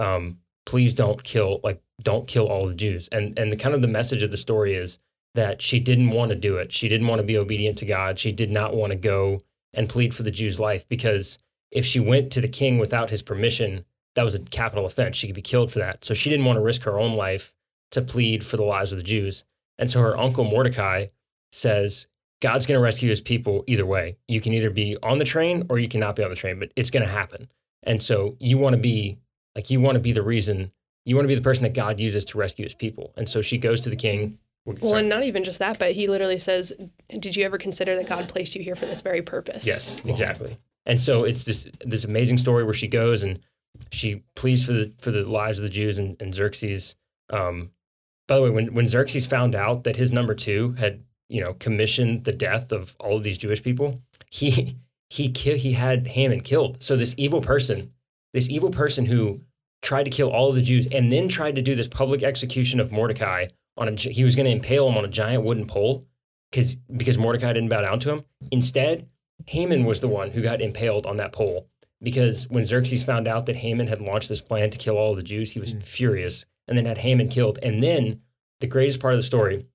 [0.00, 3.08] um, please don't kill like don't kill all the Jews.
[3.12, 4.98] And and the kind of the message of the story is
[5.34, 6.72] that she didn't want to do it.
[6.72, 8.18] She didn't want to be obedient to God.
[8.18, 9.40] She did not want to go
[9.74, 11.38] and plead for the Jews' life because
[11.70, 15.16] if she went to the king without his permission, that was a capital offense.
[15.16, 16.04] She could be killed for that.
[16.04, 17.52] So she didn't want to risk her own life
[17.92, 19.44] to plead for the lives of the Jews.
[19.78, 21.06] And so her uncle Mordecai
[21.52, 22.06] says,
[22.40, 24.16] God's going to rescue his people either way.
[24.28, 26.72] You can either be on the train or you cannot be on the train, but
[26.76, 27.48] it's going to happen.
[27.82, 29.18] And so you want to be
[29.54, 30.72] like, you want to be the reason,
[31.04, 33.12] you want to be the person that God uses to rescue his people.
[33.16, 34.38] And so she goes to the king.
[34.80, 36.74] Well, and not even just that, but he literally says,
[37.18, 40.58] "Did you ever consider that God placed you here for this very purpose?" Yes, exactly.
[40.84, 43.38] And so it's this this amazing story where she goes and
[43.90, 46.96] she pleads for the for the lives of the Jews and, and Xerxes.
[47.30, 47.70] Um,
[48.26, 51.54] by the way, when when Xerxes found out that his number two had you know
[51.54, 54.76] commissioned the death of all of these Jewish people, he
[55.10, 56.82] he ki- he had Haman killed.
[56.82, 57.92] So this evil person,
[58.34, 59.40] this evil person who
[59.82, 62.80] tried to kill all of the Jews and then tried to do this public execution
[62.80, 66.04] of Mordecai on a he was going to impale him on a giant wooden pole
[66.50, 68.24] because because Mordecai didn't bow down to him.
[68.50, 69.08] Instead,
[69.46, 71.68] Haman was the one who got impaled on that pole
[72.02, 75.22] because when Xerxes found out that Haman had launched this plan to kill all the
[75.22, 77.58] Jews, he was furious and then had Haman killed.
[77.62, 78.20] And then
[78.60, 79.66] the greatest part of the story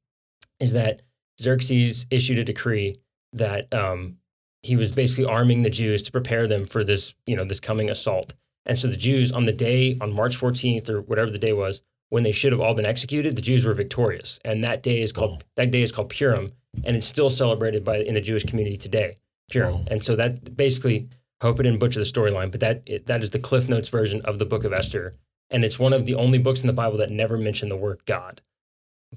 [0.60, 1.02] is that
[1.42, 2.96] Xerxes issued a decree
[3.34, 4.18] that um,
[4.62, 7.90] he was basically arming the Jews to prepare them for this, you know, this coming
[7.90, 8.34] assault.
[8.66, 11.82] And so the Jews on the day on March 14th or whatever the day was,
[12.10, 14.40] when they should have all been executed, the Jews were victorious.
[14.46, 16.52] And that day is called that day is called Purim,
[16.84, 19.18] and it's still celebrated by in the Jewish community today.
[19.52, 19.74] Purim.
[19.74, 19.84] Oh.
[19.88, 21.10] And so that basically
[21.44, 24.22] hope it didn't butcher the storyline, but that it, that is the Cliff Notes version
[24.22, 25.14] of the Book of Esther,
[25.50, 28.06] and it's one of the only books in the Bible that never mention the word
[28.06, 28.42] God.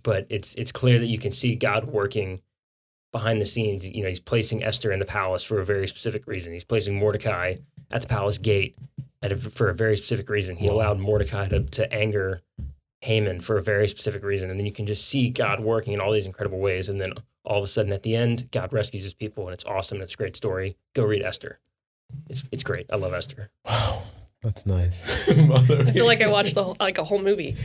[0.03, 2.43] But it's it's clear that you can see God working
[3.13, 3.89] behind the scenes.
[3.89, 6.53] You know, he's placing Esther in the palace for a very specific reason.
[6.53, 7.57] He's placing Mordecai
[7.91, 8.77] at the palace gate
[9.23, 10.57] at a, for a very specific reason.
[10.57, 12.43] He allowed Mordecai to to anger
[13.03, 16.01] Haman for a very specific reason, and then you can just see God working in
[16.01, 16.89] all these incredible ways.
[16.89, 19.65] And then all of a sudden, at the end, God rescues His people, and it's
[19.65, 19.97] awesome.
[19.97, 20.77] And it's a great story.
[20.95, 21.61] Go read Esther.
[22.29, 22.87] It's it's great.
[22.91, 23.51] I love Esther.
[23.65, 24.03] Wow,
[24.43, 25.03] that's nice.
[25.29, 27.57] I feel like I watched the whole, like a whole movie.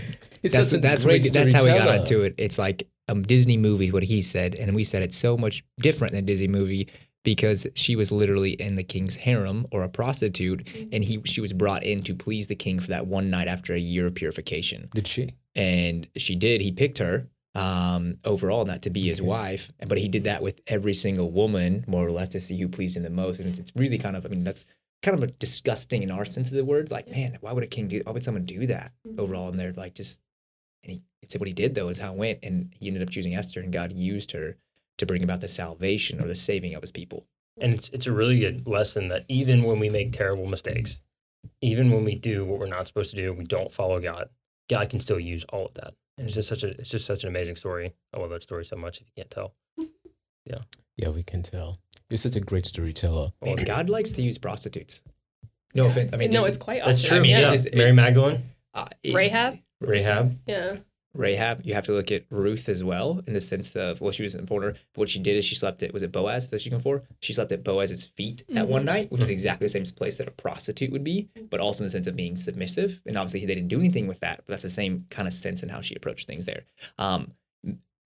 [0.44, 2.36] that's that's what we, that's how we got onto it.
[2.38, 6.14] It's like um, Disney movies, what he said, and we said it's so much different
[6.14, 6.88] than a Disney movie
[7.24, 11.54] because she was literally in the king's harem or a prostitute, and he she was
[11.54, 14.90] brought in to please the king for that one night after a year of purification,
[14.94, 15.36] Did she?
[15.56, 16.62] and she did.
[16.62, 17.96] He picked her Mm-hmm.
[17.96, 19.28] um, overall not to be his mm-hmm.
[19.28, 22.70] wife, but he did that with every single woman, more or less, to see who
[22.70, 24.66] pleased him the most, and it's, it's really kind of I mean that's
[25.04, 26.92] kind of a disgusting in our sense of the word.
[26.92, 28.02] Like, man, why would a king do?
[28.06, 29.20] Why would someone do that mm-hmm.
[29.20, 29.50] overall?
[29.50, 30.22] And they're like just
[30.84, 32.40] and he it's what he did though, is how it went.
[32.44, 34.58] And he ended up choosing Esther and God used her
[34.98, 37.26] to bring about the salvation or the saving of his people.
[37.60, 41.02] And it's it's a really good lesson that even when we make terrible mistakes,
[41.62, 44.30] even when we do what we're not supposed to do, we don't follow God.
[44.70, 45.94] God can still use all of that.
[46.22, 47.94] And it's just such a it's just such an amazing story.
[48.14, 49.02] I love that story so much.
[49.02, 49.56] If you can't tell,
[50.46, 50.60] Yeah,
[50.98, 51.78] yeah, we can tell.
[52.12, 53.32] You're such a great storyteller.
[53.44, 55.02] Man, God likes to use prostitutes.
[55.74, 56.12] No offense.
[56.14, 57.08] I mean, no, it's quite that's awesome.
[57.08, 57.18] true.
[57.18, 58.44] I mean, yeah, Mary Magdalene,
[58.76, 59.58] uh, Rahab.
[59.80, 60.38] Rahab.
[60.46, 60.78] Yeah.
[61.14, 64.24] Rahab, you have to look at Ruth as well in the sense of well, she
[64.24, 64.74] was an foreigner.
[64.94, 67.04] But what she did is she slept at was it Boaz that she going for?
[67.20, 70.28] She slept at Boaz's feet that one night, which is exactly the same place that
[70.28, 73.02] a prostitute would be, but also in the sense of being submissive.
[73.06, 75.64] And obviously they didn't do anything with that, but that's the same kind of sense
[75.64, 76.64] in how she approached things there.
[76.98, 77.34] Um,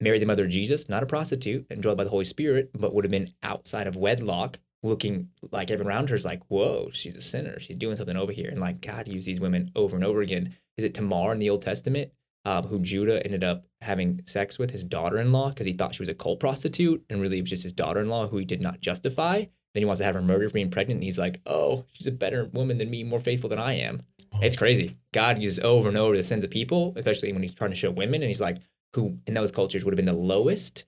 [0.02, 3.06] Mary, the mother of Jesus, not a prostitute, indwelled by the Holy Spirit, but would
[3.06, 7.22] have been outside of wedlock, looking like everyone around her is like, whoa, she's a
[7.22, 7.60] sinner.
[7.60, 8.50] She's doing something over here.
[8.50, 10.56] And like God used these women over and over again.
[10.78, 12.12] Is it Tamar in the Old Testament,
[12.46, 15.96] um, who Judah ended up having sex with his daughter in law because he thought
[15.96, 18.38] she was a cult prostitute and really it was just his daughter in law who
[18.38, 19.40] he did not justify?
[19.40, 20.98] Then he wants to have her murdered for being pregnant.
[21.00, 24.04] And he's like, oh, she's a better woman than me, more faithful than I am.
[24.42, 24.98] It's crazy.
[25.14, 27.92] God uses over and over the sins of people, especially when he's trying to show
[27.92, 28.22] women.
[28.22, 28.58] And he's like,
[28.94, 30.86] who in those cultures would have been the lowest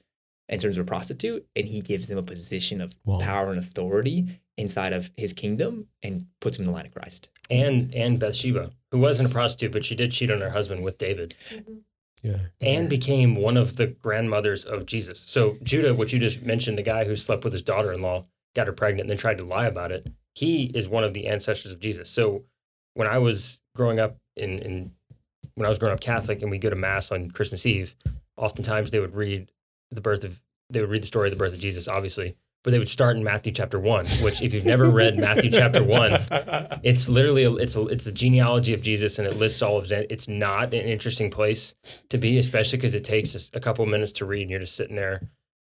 [0.49, 1.45] in terms of a prostitute.
[1.55, 3.19] And he gives them a position of Wow.
[3.19, 7.29] power and authority inside of his kingdom and puts him in the line of Christ.
[7.49, 10.97] And and Bathsheba, who wasn't a prostitute, but she did cheat on her husband with
[10.97, 11.73] David, mm-hmm.
[12.23, 12.39] Yeah.
[12.59, 15.19] and became one of the grandmothers of Jesus.
[15.19, 18.73] So Judah, what you just mentioned, the guy who slept with his daughter-in-law, got her
[18.73, 20.07] pregnant, and then tried to lie about it.
[20.33, 22.09] He is one of the ancestors of Jesus.
[22.09, 22.43] So
[22.95, 24.91] when I was growing up in, in
[25.55, 27.95] when I was growing up Catholic, and we go to mass on Christmas Eve,
[28.35, 29.51] oftentimes they would read
[29.91, 32.71] the birth of they would read the story of the birth of Jesus, obviously, but
[32.71, 34.05] they would start in Matthew chapter one.
[34.21, 36.19] Which, if you've never read Matthew chapter one,
[36.83, 39.83] it's literally a, it's a, it's the genealogy of Jesus, and it lists all of
[39.83, 39.91] his.
[39.91, 41.75] It's not an interesting place
[42.09, 44.59] to be, especially because it takes us a couple of minutes to read, and you're
[44.59, 45.21] just sitting there.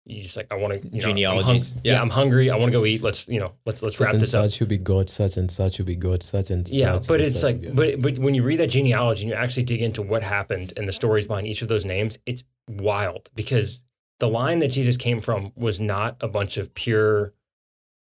[0.06, 1.92] You just like I want to you know, I'm hung- Genealogies, yeah.
[1.92, 2.00] yeah.
[2.00, 2.50] I'm hungry.
[2.50, 3.02] I want to go eat.
[3.02, 4.44] Let's you know let's let's Such wrap and this up.
[4.44, 7.06] such will be God, such and such will be God, such and Yeah, such.
[7.06, 7.70] but and it's such, like, yeah.
[7.74, 10.88] but but when you read that genealogy and you actually dig into what happened and
[10.88, 13.82] the stories behind each of those names, it's wild because
[14.20, 17.32] the line that Jesus came from was not a bunch of pure,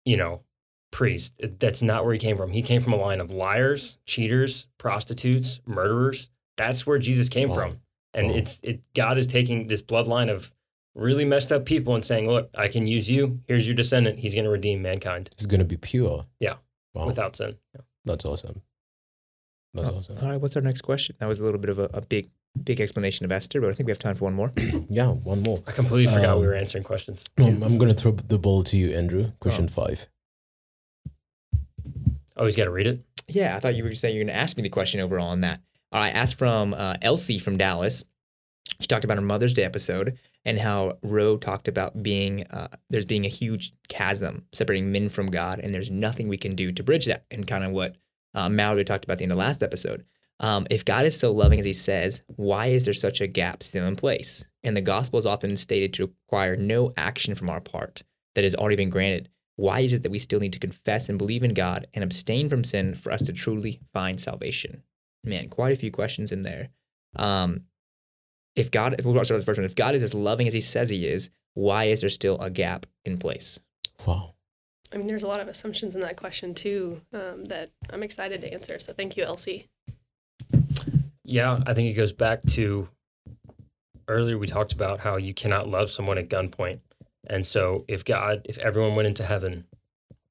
[0.05, 0.43] you know,
[0.91, 1.33] priests.
[1.59, 2.51] That's not where he came from.
[2.51, 6.29] He came from a line of liars, cheaters, prostitutes, murderers.
[6.57, 7.55] That's where Jesus came Wow.
[7.55, 7.81] from,
[8.13, 8.35] and Wow.
[8.35, 8.81] it's it.
[8.93, 10.51] God is taking this bloodline of
[10.93, 13.39] really messed up people and saying, "Look, I can use you.
[13.47, 14.19] Here's your descendant.
[14.19, 16.27] He's going to redeem mankind He's gonna be pure.
[16.39, 16.57] Yeah.
[16.93, 17.07] Wow.
[17.07, 17.81] without sin." Yeah.
[18.05, 18.61] That's awesome.
[19.73, 20.17] That's Oh, awesome.
[20.17, 21.15] All right, what's our next question?
[21.19, 22.29] That was a little bit of a, a big,
[22.63, 24.51] big explanation of Esther, but I think we have time for one more.
[24.89, 25.61] Yeah, one more.
[25.67, 27.23] I completely forgot we Um, were answering questions.
[27.39, 29.31] Um, I'm gonna throw the ball to you, Andrew.
[29.39, 30.07] Question five.
[32.37, 33.03] Oh, he's got to read it.
[33.27, 35.41] Yeah, I thought you were saying you're going to ask me the question overall on
[35.41, 35.61] that.
[35.91, 38.03] I asked from uh, Elsie from Dallas.
[38.79, 43.05] She talked about her Mother's Day episode and how Roe talked about being uh, there's
[43.05, 46.83] being a huge chasm separating men from God, and there's nothing we can do to
[46.83, 47.25] bridge that.
[47.29, 47.95] And kind of what
[48.33, 50.05] uh, Mallory talked about at the end of last episode.
[50.41, 53.63] Um, if God is so loving as He says, why is there such a gap
[53.63, 54.45] still in place?
[54.63, 58.03] And the gospel is often stated to require no action from our part
[58.35, 59.29] that has already been granted.
[59.55, 62.49] Why is it that we still need to confess and believe in God and abstain
[62.49, 64.83] from sin for us to truly find salvation?
[65.23, 66.69] Man, quite a few questions in there.
[67.15, 67.65] Um,
[68.55, 69.65] if God, if we'll start with the first one.
[69.65, 72.49] If God is as loving as He says He is, why is there still a
[72.49, 73.59] gap in place?
[74.05, 74.33] Wow.
[74.93, 78.41] I mean, there's a lot of assumptions in that question too um, that I'm excited
[78.41, 78.79] to answer.
[78.79, 79.69] So thank you, Elsie.
[81.31, 82.89] Yeah, I think it goes back to
[84.09, 86.79] earlier we talked about how you cannot love someone at gunpoint.
[87.25, 89.65] And so if God, if everyone went into heaven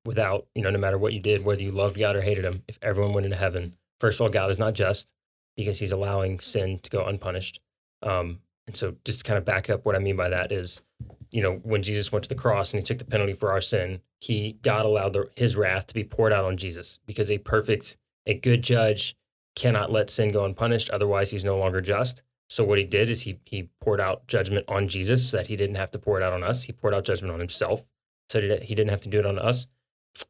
[0.04, 2.62] without, you know, no matter what you did, whether you loved God or hated him,
[2.68, 5.14] if everyone went into heaven, first of all, God is not just
[5.56, 7.60] because he's allowing sin to go unpunished.
[8.02, 10.82] Um, and so just to kind of back up what I mean by that is,
[11.30, 13.62] you know, when Jesus went to the cross and he took the penalty for our
[13.62, 17.38] sin, he God allowed the, his wrath to be poured out on Jesus because a
[17.38, 19.16] perfect, a good judge
[19.56, 20.90] cannot let sin go unpunished.
[20.90, 22.22] Otherwise, he's no longer just.
[22.48, 25.56] So what he did is he he poured out judgment on Jesus so that he
[25.56, 26.64] didn't have to pour it out on us.
[26.64, 27.86] He poured out judgment on himself
[28.28, 29.68] so that he didn't have to do it on us.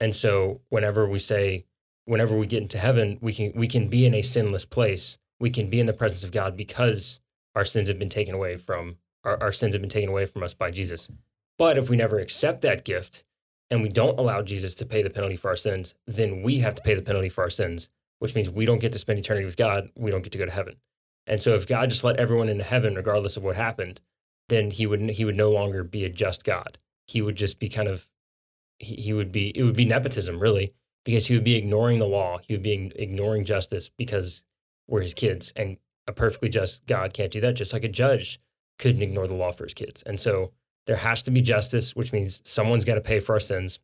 [0.00, 1.64] And so whenever we say,
[2.04, 5.18] whenever we get into heaven, we can we can be in a sinless place.
[5.38, 7.20] We can be in the presence of God because
[7.54, 10.42] our sins have been taken away from our, our sins have been taken away from
[10.42, 11.10] us by Jesus.
[11.58, 13.24] But if we never accept that gift
[13.70, 16.74] and we don't allow Jesus to pay the penalty for our sins, then we have
[16.74, 19.44] to pay the penalty for our sins, which means we don't get to spend eternity
[19.44, 19.90] with God.
[19.96, 20.76] We don't get to go to heaven.
[21.26, 24.00] And so if God just let everyone into heaven, regardless of what happened,
[24.48, 26.78] then he would he would no longer be a just God.
[27.06, 28.08] He would just be kind of
[28.78, 30.72] he, he would be it would be nepotism really
[31.04, 32.38] because he would be ignoring the law.
[32.46, 34.42] He would be ignoring justice because
[34.86, 37.54] we're his kids, and a perfectly just God can't do that.
[37.54, 38.40] Just like a judge
[38.78, 40.52] couldn't ignore the law for his kids, and so
[40.86, 43.78] there has to be justice, which means someone's got to pay for our sins.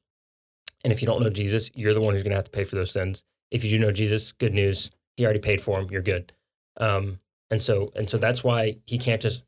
[0.82, 2.64] And if you don't know Jesus, you're the one who's going to have to pay
[2.64, 3.22] for those sins.
[3.50, 5.90] If you do know Jesus, good news, he already paid for them.
[5.90, 6.32] You're good.
[6.78, 7.18] Um,
[7.50, 9.44] and so and so that's why he can't just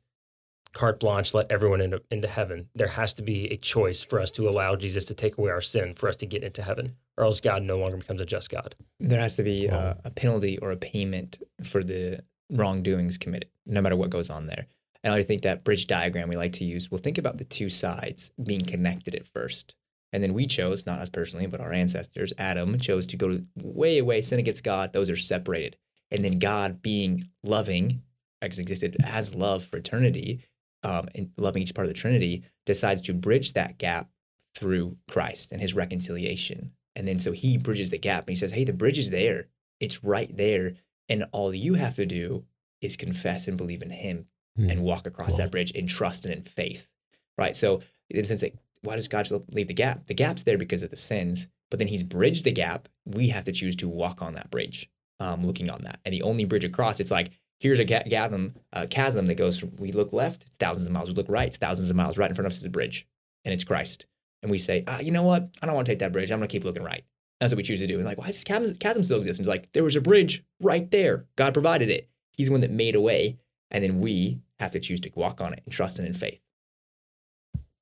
[0.73, 2.69] carte blanche let everyone into, into heaven.
[2.75, 5.61] There has to be a choice for us to allow Jesus to take away our
[5.63, 8.51] sin for us to get into heaven, or else God no longer becomes a just
[8.51, 8.75] God.
[9.01, 9.77] There has to be Wow.
[9.79, 14.47] uh, a penalty or a payment for the wrongdoings committed, no matter what goes on
[14.47, 14.67] there.
[15.05, 17.69] And I think that bridge diagram we like to use, well, think about the two
[17.71, 19.75] sides being connected at first.
[20.13, 23.99] And then we chose, not us personally, but our ancestors, Adam chose to go way
[23.99, 24.93] away, sin against God.
[24.93, 25.77] Those are separated.
[26.11, 28.03] And then God being loving,
[28.41, 30.41] as existed as love for eternity,
[30.83, 34.09] um, and loving each part of the Trinity, decides to bridge that gap
[34.55, 36.73] through Christ and his reconciliation.
[36.97, 39.49] And then so he bridges the gap and he says, Hey, the bridge is there.
[39.81, 40.75] It's right there.
[41.09, 42.45] And all you have to do
[42.81, 44.71] is confess and believe in him Hmm.
[44.71, 45.39] and walk across Cool.
[45.39, 46.93] that bridge in trust and in faith.
[47.37, 47.57] Right.
[47.57, 50.07] So in the sense that why does God leave the gap?
[50.07, 52.89] The gap's there because of the sins, but then he's bridged the gap.
[53.05, 56.01] We have to choose to walk on that bridge, um, looking on that.
[56.05, 58.55] And the only bridge across, it's like, here's a chasm,
[58.91, 61.09] chasm that goes from, we look left, it's thousands of miles.
[61.09, 62.17] We look right, it's thousands of miles.
[62.17, 63.07] Right in front of us is a bridge,
[63.45, 64.07] and it's Christ.
[64.43, 65.49] And we say, ah, you know what?
[65.61, 66.31] I don't want to take that bridge.
[66.31, 67.05] I'm going to keep looking right.
[67.41, 67.97] That's what we choose to do.
[67.97, 69.41] And like, why does this chasm, still exist?
[69.41, 71.27] And like, there was a bridge right there.
[71.37, 72.09] God provided it.
[72.33, 73.39] He's the one that made a way.
[73.71, 76.41] And then we have to choose to walk on it and trust and in faith.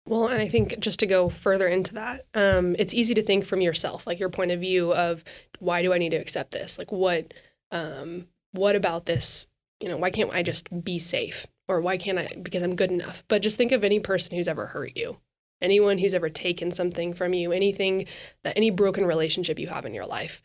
[0.07, 3.45] Well, and I think just to go further into that, um, it's easy to think
[3.45, 5.25] from yourself, like your point of view of
[5.59, 6.79] why do I need to accept this?
[6.79, 7.35] Like what,
[7.73, 9.49] um, what about this?
[9.81, 11.47] You know, why can't I just be safe?
[11.69, 13.25] Or why can't I because I'm good enough?
[13.27, 15.19] But just think of any person who's ever hurt you,
[15.61, 18.07] anyone who's ever taken something from you, anything
[18.45, 20.41] that any broken relationship you have in your life.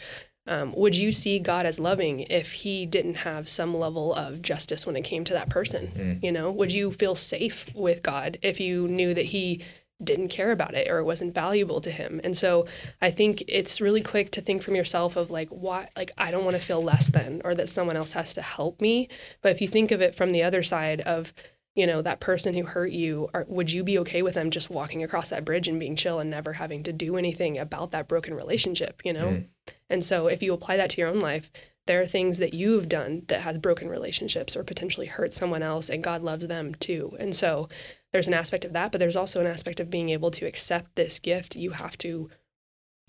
[0.48, 4.86] Um, would you see God as loving if He didn't have some level of justice
[4.86, 5.92] when it came to that person?
[5.96, 6.24] Mm.
[6.24, 9.64] You know, would you feel safe with God if you knew that He
[10.04, 12.20] didn't care about it or it wasn't valuable to Him?
[12.24, 12.66] And so
[13.02, 16.46] I think it's really quick to think from yourself of like, why, like, I don't
[16.46, 19.10] want to feel less than or that someone else has to help me.
[19.42, 21.34] But if you think of it from the other side of,
[21.76, 24.70] you know, that person who hurt you, are, would you be okay with them just
[24.70, 28.08] walking across that bridge and being chill and never having to do anything about that
[28.08, 29.28] broken relationship, you know?
[29.28, 29.46] Mm.
[29.90, 31.50] And so if you apply that to your own life,
[31.88, 35.90] there are things that you've done that has broken relationships or potentially hurt someone else
[35.90, 37.16] and God loves them too.
[37.20, 37.70] And so
[38.12, 40.96] there's an aspect of that, but there's also an aspect of being able to accept
[40.96, 41.56] this gift.
[41.56, 42.30] You have to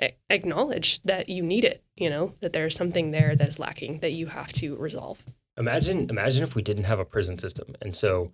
[0.00, 4.12] a- acknowledge that you need it, you know, that there's something there that's lacking that
[4.12, 5.24] you have to resolve.
[5.58, 8.32] Imagine, imagine if we didn't have a prison system, and so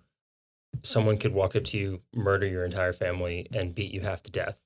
[0.83, 4.31] someone could walk up to you, murder your entire family, and beat you half to
[4.31, 4.59] death,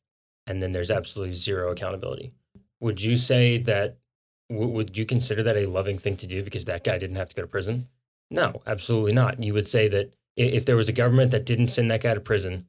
[0.48, 2.32] and then there's absolutely zero accountability.
[2.80, 3.98] Would you say that?
[4.50, 7.30] W- would you consider that a loving thing to do because that guy didn't have
[7.30, 7.88] to go to prison?
[8.30, 9.42] No, absolutely not.
[9.42, 12.20] You would say that if there was a government that didn't send that guy to
[12.20, 12.68] prison,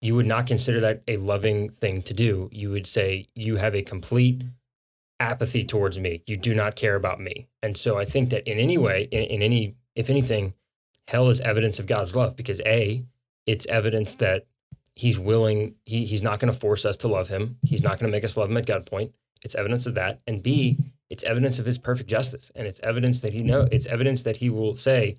[0.00, 2.48] you would not consider that a loving thing to do.
[2.52, 4.42] You would say you have a complete
[5.18, 6.22] apathy towards me.
[6.26, 7.48] You do not care about me.
[7.62, 10.54] And so I think that in any way, in, in any, if anything,
[11.10, 13.04] hell is evidence of God's love because A,
[13.44, 14.46] it's evidence that
[14.94, 17.58] he's willing, he, he's not going to force us to love him.
[17.64, 19.10] He's not going to make us love him at gunpoint.
[19.42, 20.20] It's evidence of that.
[20.28, 22.52] And B, it's evidence of his perfect justice.
[22.54, 25.16] And it's evidence that he know it's evidence that he will say,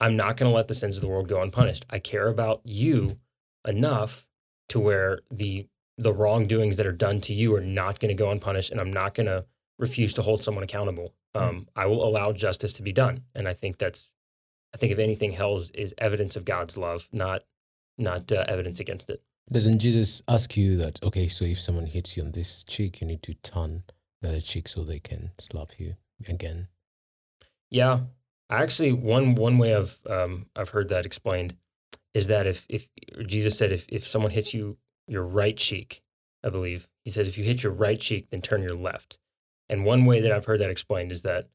[0.00, 1.84] I'm not going to let the sins of the world go unpunished.
[1.90, 3.18] I care about you
[3.68, 4.26] enough
[4.70, 5.66] to where the
[5.98, 8.92] the wrongdoings that are done to you are not going to go unpunished, and I'm
[8.92, 9.44] not going to
[9.78, 11.14] refuse to hold someone accountable.
[11.36, 14.08] Um, I will allow justice to be done, and I think that's,
[14.74, 17.42] I think if anything, hell is, is evidence of God's love, not
[17.96, 19.22] not uh, evidence against it.
[19.52, 23.06] Doesn't Jesus ask you that, okay, so if someone hits you on this cheek, you
[23.06, 23.84] need to turn
[24.20, 25.94] the other cheek so they can slap you
[26.26, 26.68] again?
[27.70, 28.00] Yeah,
[28.50, 31.56] actually, one one way I've um, I've heard that explained
[32.14, 32.88] is that if if
[33.26, 36.02] Jesus said if if someone hits you your right cheek,
[36.42, 39.18] I believe he said if you hit your right cheek, then turn your left.
[39.68, 41.46] And one way that I've heard that explained is that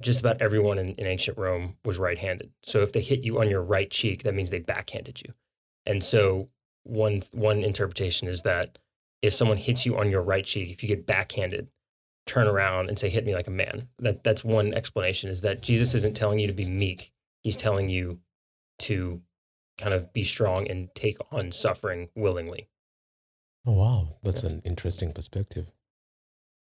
[0.00, 2.50] just about everyone in, in ancient Rome was right-handed.
[2.62, 5.32] So if they hit you on your right cheek, that means they backhanded you.
[5.86, 6.48] And so
[6.84, 8.78] one one interpretation is that
[9.22, 11.68] if someone hits you on your right cheek, if you get backhanded,
[12.26, 13.88] turn around and say, hit me like a man.
[13.98, 17.12] That that's one explanation is that Jesus isn't telling you to be meek.
[17.42, 18.20] He's telling you
[18.80, 19.20] to
[19.78, 22.68] kind of be strong and take on suffering willingly.
[23.66, 24.16] Oh, wow.
[24.22, 25.70] That's an interesting perspective.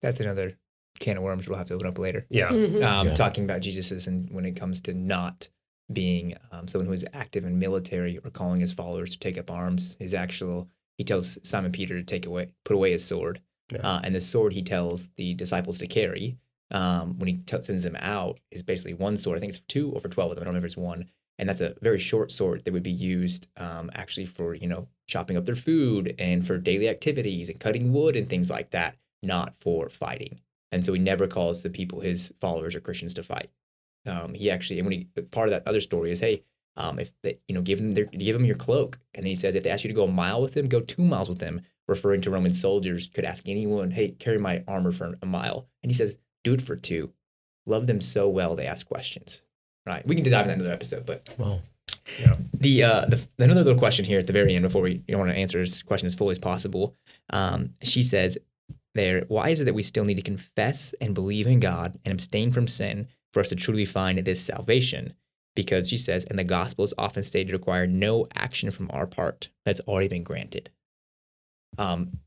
[0.02, 0.58] That's another
[0.99, 2.25] can of worms we'll have to open up later.
[2.29, 2.49] Yeah.
[2.49, 2.83] Mhm.
[2.83, 3.13] um, Yeah.
[3.13, 5.49] talking about Jesus's and when it comes to not
[5.91, 9.49] being um, someone who is active in military or calling his followers to take up
[9.49, 9.95] arms.
[9.99, 13.39] His actual he tells Simon Peter to take away, put away his sword,
[13.71, 13.79] Yeah.
[13.88, 16.38] uh, and the sword he tells the disciples to carry
[16.71, 19.38] um, when he t- sends them out is basically one sword.
[19.38, 20.41] I think it's for two or for twelve of them.
[20.41, 21.05] I don't know if it's one.
[21.39, 24.88] And that's a very short sword that would be used um, actually for you know
[25.07, 28.97] chopping up their food and for daily activities and cutting wood and things like that,
[29.24, 30.39] not for fighting.
[30.72, 33.49] And so he never calls the people, his followers or Christians, to fight.
[34.05, 36.43] Um, he actually, and when he part of that other story is, hey,
[36.76, 39.36] um, if they, you know, give them their, give them your cloak, and then he
[39.36, 41.39] says, if they ask you to go a mile with them, go two miles with
[41.39, 45.68] them, referring to Roman soldiers could ask anyone, hey, carry my armor for a mile,
[45.82, 47.11] and he says, do it for two.
[47.65, 49.41] Love them so well they ask questions.
[49.86, 50.05] Right?
[50.05, 51.61] We can dive into that another episode, but Wow.
[52.53, 55.20] the uh the another little question here at the very end before we you know,
[55.20, 56.95] want to answer this question as fully as possible.
[57.30, 58.38] Um, she says
[58.98, 62.12] there, why is it that we still need to confess and believe in God and
[62.12, 65.14] abstain from sin for us to truly find this salvation?
[65.56, 69.08] because she says, and the gospel is often stated to require no action from our
[69.08, 70.70] part that's already been granted.
[71.80, 72.20] Um,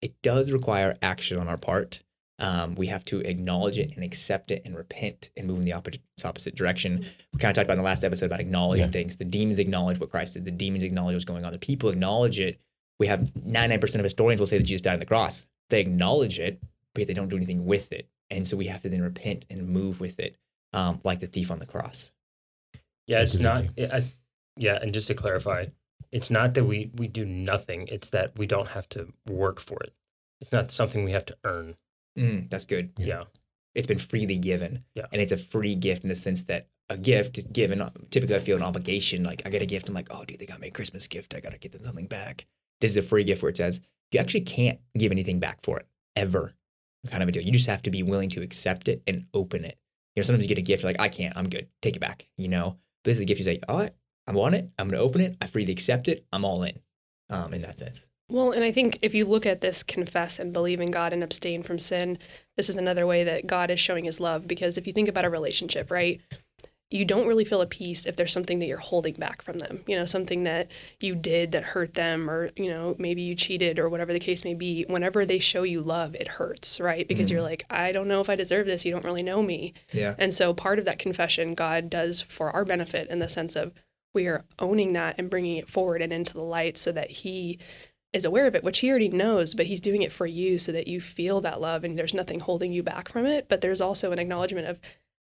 [0.00, 2.02] it does require action on our part.
[2.38, 5.74] Um, we have to acknowledge it and accept it and repent and move in the
[5.74, 7.04] opposite, opposite direction.
[7.34, 8.90] We kind of talked about in the last episode about acknowledging Yeah.
[8.92, 9.18] things.
[9.18, 10.46] The demons acknowledge what Christ did.
[10.46, 11.52] The demons acknowledge what's going on.
[11.52, 12.58] The people acknowledge it.
[12.98, 15.44] We have 99% of historians will say that Jesus died on the cross.
[15.70, 16.62] They acknowledge it,
[16.94, 18.08] but they don't do anything with it.
[18.30, 20.36] And so we have to then repent and move with it,
[20.72, 22.10] um, like the thief on the cross.
[23.06, 23.64] Yeah, it's not.
[23.64, 23.92] Absolutely.
[23.92, 24.04] I,
[24.56, 25.66] yeah, and just to clarify,
[26.10, 27.88] it's not that we we do nothing.
[27.88, 29.94] It's that we don't have to work for it.
[30.40, 31.76] It's not something we have to earn.
[32.18, 32.92] Mm, that's good.
[32.96, 33.06] Yeah.
[33.06, 33.22] Yeah,
[33.74, 34.84] it's been freely given.
[34.94, 35.06] Yeah.
[35.12, 37.82] And it's a free gift in the sense that a gift is given.
[38.10, 39.24] Typically, I feel an obligation.
[39.24, 41.34] Like I get a gift, I'm like, oh, dude, they got me a Christmas gift.
[41.34, 42.46] I gotta get them something back.
[42.80, 43.80] This is a free gift where it says
[44.12, 45.86] you actually can't give anything back for it
[46.16, 46.54] ever.
[47.10, 47.42] Kind of a deal.
[47.42, 49.78] You just have to be willing to accept it and open it.
[50.14, 52.00] You know, sometimes you get a gift, you're like, I can't, I'm good, take it
[52.00, 52.26] back.
[52.36, 53.92] You know, but this is a gift you say, all right,
[54.26, 56.78] I want it, I'm gonna open it, I freely accept it, I'm all in.
[57.30, 58.06] Um, in that sense.
[58.30, 61.22] Well, and I think if you look at this confess and believe in God and
[61.22, 62.18] abstain from sin,
[62.56, 64.46] this is another way that God is showing his love.
[64.46, 66.20] Because if you think about a relationship, right,
[66.94, 69.80] you don't really feel a peace if there's something that you're holding back from them,
[69.88, 70.68] you know, something that
[71.00, 74.44] you did that hurt them, or, you know, maybe you cheated or whatever the case
[74.44, 74.84] may be.
[74.86, 77.08] Whenever they show you love, it hurts, right?
[77.08, 77.50] Because you're mm.
[77.50, 78.84] like, I don't know if I deserve this.
[78.84, 79.74] You don't really know me.
[79.92, 80.14] Yeah.
[80.18, 83.72] And so part of that confession, God does for our benefit in the sense of
[84.14, 87.58] we are owning that and bringing it forward and into the light so that He
[88.12, 90.70] is aware of it, which He already knows, but He's doing it for you so
[90.70, 93.48] that you feel that love and there's nothing holding you back from it.
[93.48, 94.78] But there's also an acknowledgement of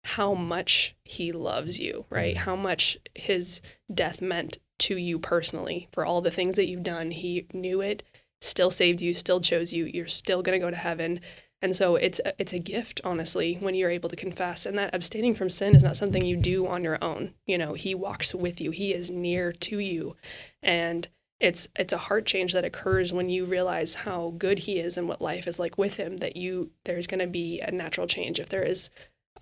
[0.09, 2.34] how much He loves you, right?
[2.34, 2.44] Mm-hmm.
[2.44, 3.61] How much His
[3.92, 7.11] death meant to you personally for all the things that you've done.
[7.11, 8.02] He knew it,
[8.40, 9.84] still saved you, still chose you.
[9.84, 11.20] You're still going to go to heaven.
[11.61, 14.64] And so it's a, it's a gift, honestly, when you're able to confess.
[14.64, 17.34] And that abstaining from sin is not something you do on your own.
[17.46, 18.70] You know, He walks with you.
[18.70, 20.16] He is near to you,
[20.62, 21.09] and
[21.40, 25.09] it's it's a heart change that occurs when you realize how good He is and
[25.09, 26.18] what life is like with Him.
[26.18, 28.90] That you there's going to be a natural change if there is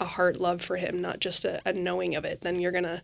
[0.01, 2.41] a heart love for Him, not just a, a knowing of it.
[2.41, 3.03] Then you're gonna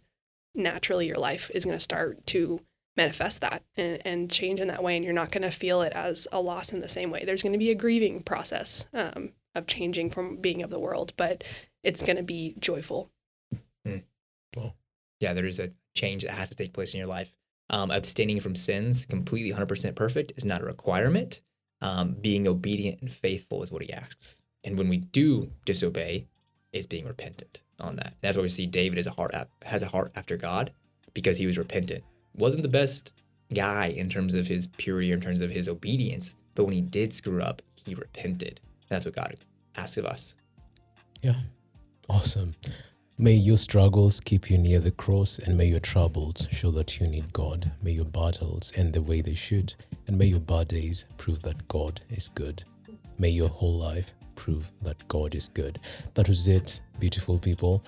[0.55, 2.61] naturally your life is to start to
[2.95, 6.29] manifest that and, and change in that way and you're not to feel it as
[6.31, 10.11] a loss in the same way there's to be a grieving process um, of changing
[10.11, 11.43] from being of the world but
[11.83, 13.11] it's to be joyful
[14.57, 14.77] Well,
[15.21, 17.35] yeah, there is a change that has to take place in your life.
[17.71, 21.41] Um, abstaining from sins, completely 100% perfect, is not a requirement.
[21.81, 24.43] Um, being obedient and faithful is what he asks.
[24.63, 26.27] And when we do disobey,
[26.73, 28.15] it's being repentant on that.
[28.21, 30.73] That's why we see David is a heart has a heart after God
[31.15, 32.05] because he was repentant.
[32.35, 33.13] Wasn't the best
[33.53, 37.13] guy in terms of his purity in terms of his obedience, but when he did
[37.13, 38.61] screw up, he repented.
[38.89, 39.37] That's what God
[39.77, 40.35] asks of us.
[41.23, 41.41] Yeah.
[42.09, 42.55] Awesome.
[43.19, 47.07] May your struggles keep you near the cross, and may your troubles show that you
[47.07, 47.71] need God.
[47.83, 49.75] May your battles end the way they should,
[50.07, 52.65] and may your bad days prove that God is good.
[53.19, 55.79] May your whole life prove that God is good.
[56.15, 57.85] That was it, beautiful people.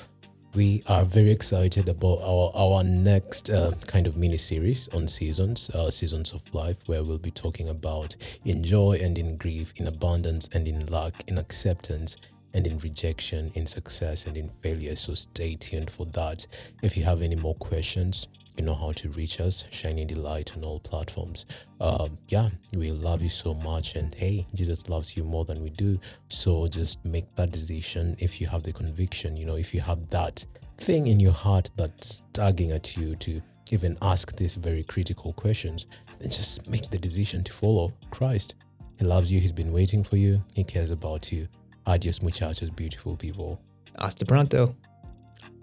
[0.54, 5.68] We are very excited about our, our next uh, kind of mini series on seasons,
[5.70, 8.14] uh, seasons of life, where we'll be talking about
[8.44, 12.16] in joy and in grief, in abundance and in lack, in acceptance
[12.54, 14.94] and in rejection, in success and in failure.
[14.94, 16.46] So stay tuned for that.
[16.84, 20.56] If you have any more questions, you know how to reach us, Shine and Delight
[20.56, 21.44] on all platforms.
[21.80, 23.96] Um, yeah, we love you so much.
[23.96, 25.98] And hey, Jesus loves you more than we do.
[26.28, 30.08] So just make that decision if you have the conviction, you know, if you have
[30.10, 30.44] that
[30.78, 33.40] thing in your heart that's tugging at you to
[33.72, 35.86] even ask these very critical questions,
[36.20, 38.54] then just make the decision to follow Christ.
[38.98, 41.48] He loves you, He's been waiting for you, He cares about you.
[41.86, 43.60] Adios, muchachos, beautiful people.
[43.98, 44.74] Hasta pronto.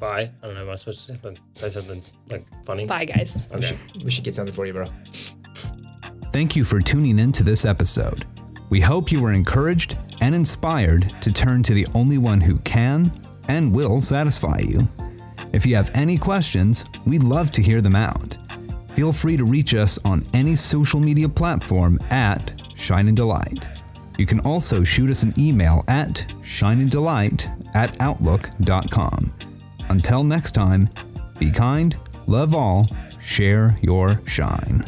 [0.01, 0.29] Bye.
[0.43, 0.63] I don't know.
[0.63, 2.85] Am I supposed to say something, say something like funny?
[2.85, 3.67] bye guys We, Okay.
[3.67, 4.87] should, we should get something for you, bro.
[6.33, 8.25] Thank you for tuning in to this episode.
[8.69, 13.11] We hope you were encouraged and inspired to turn to the only one who can
[13.49, 14.87] and will satisfy you.
[15.53, 18.37] If you have any questions, we'd love to hear them out.
[18.95, 23.67] Feel free to reach us on any social media platform at Shine and Delight.
[24.17, 29.33] You can also shoot us an email at shineanddelight at outlook.com.
[29.91, 30.87] Until next time,
[31.37, 32.87] be kind, love all,
[33.19, 34.85] share your shine.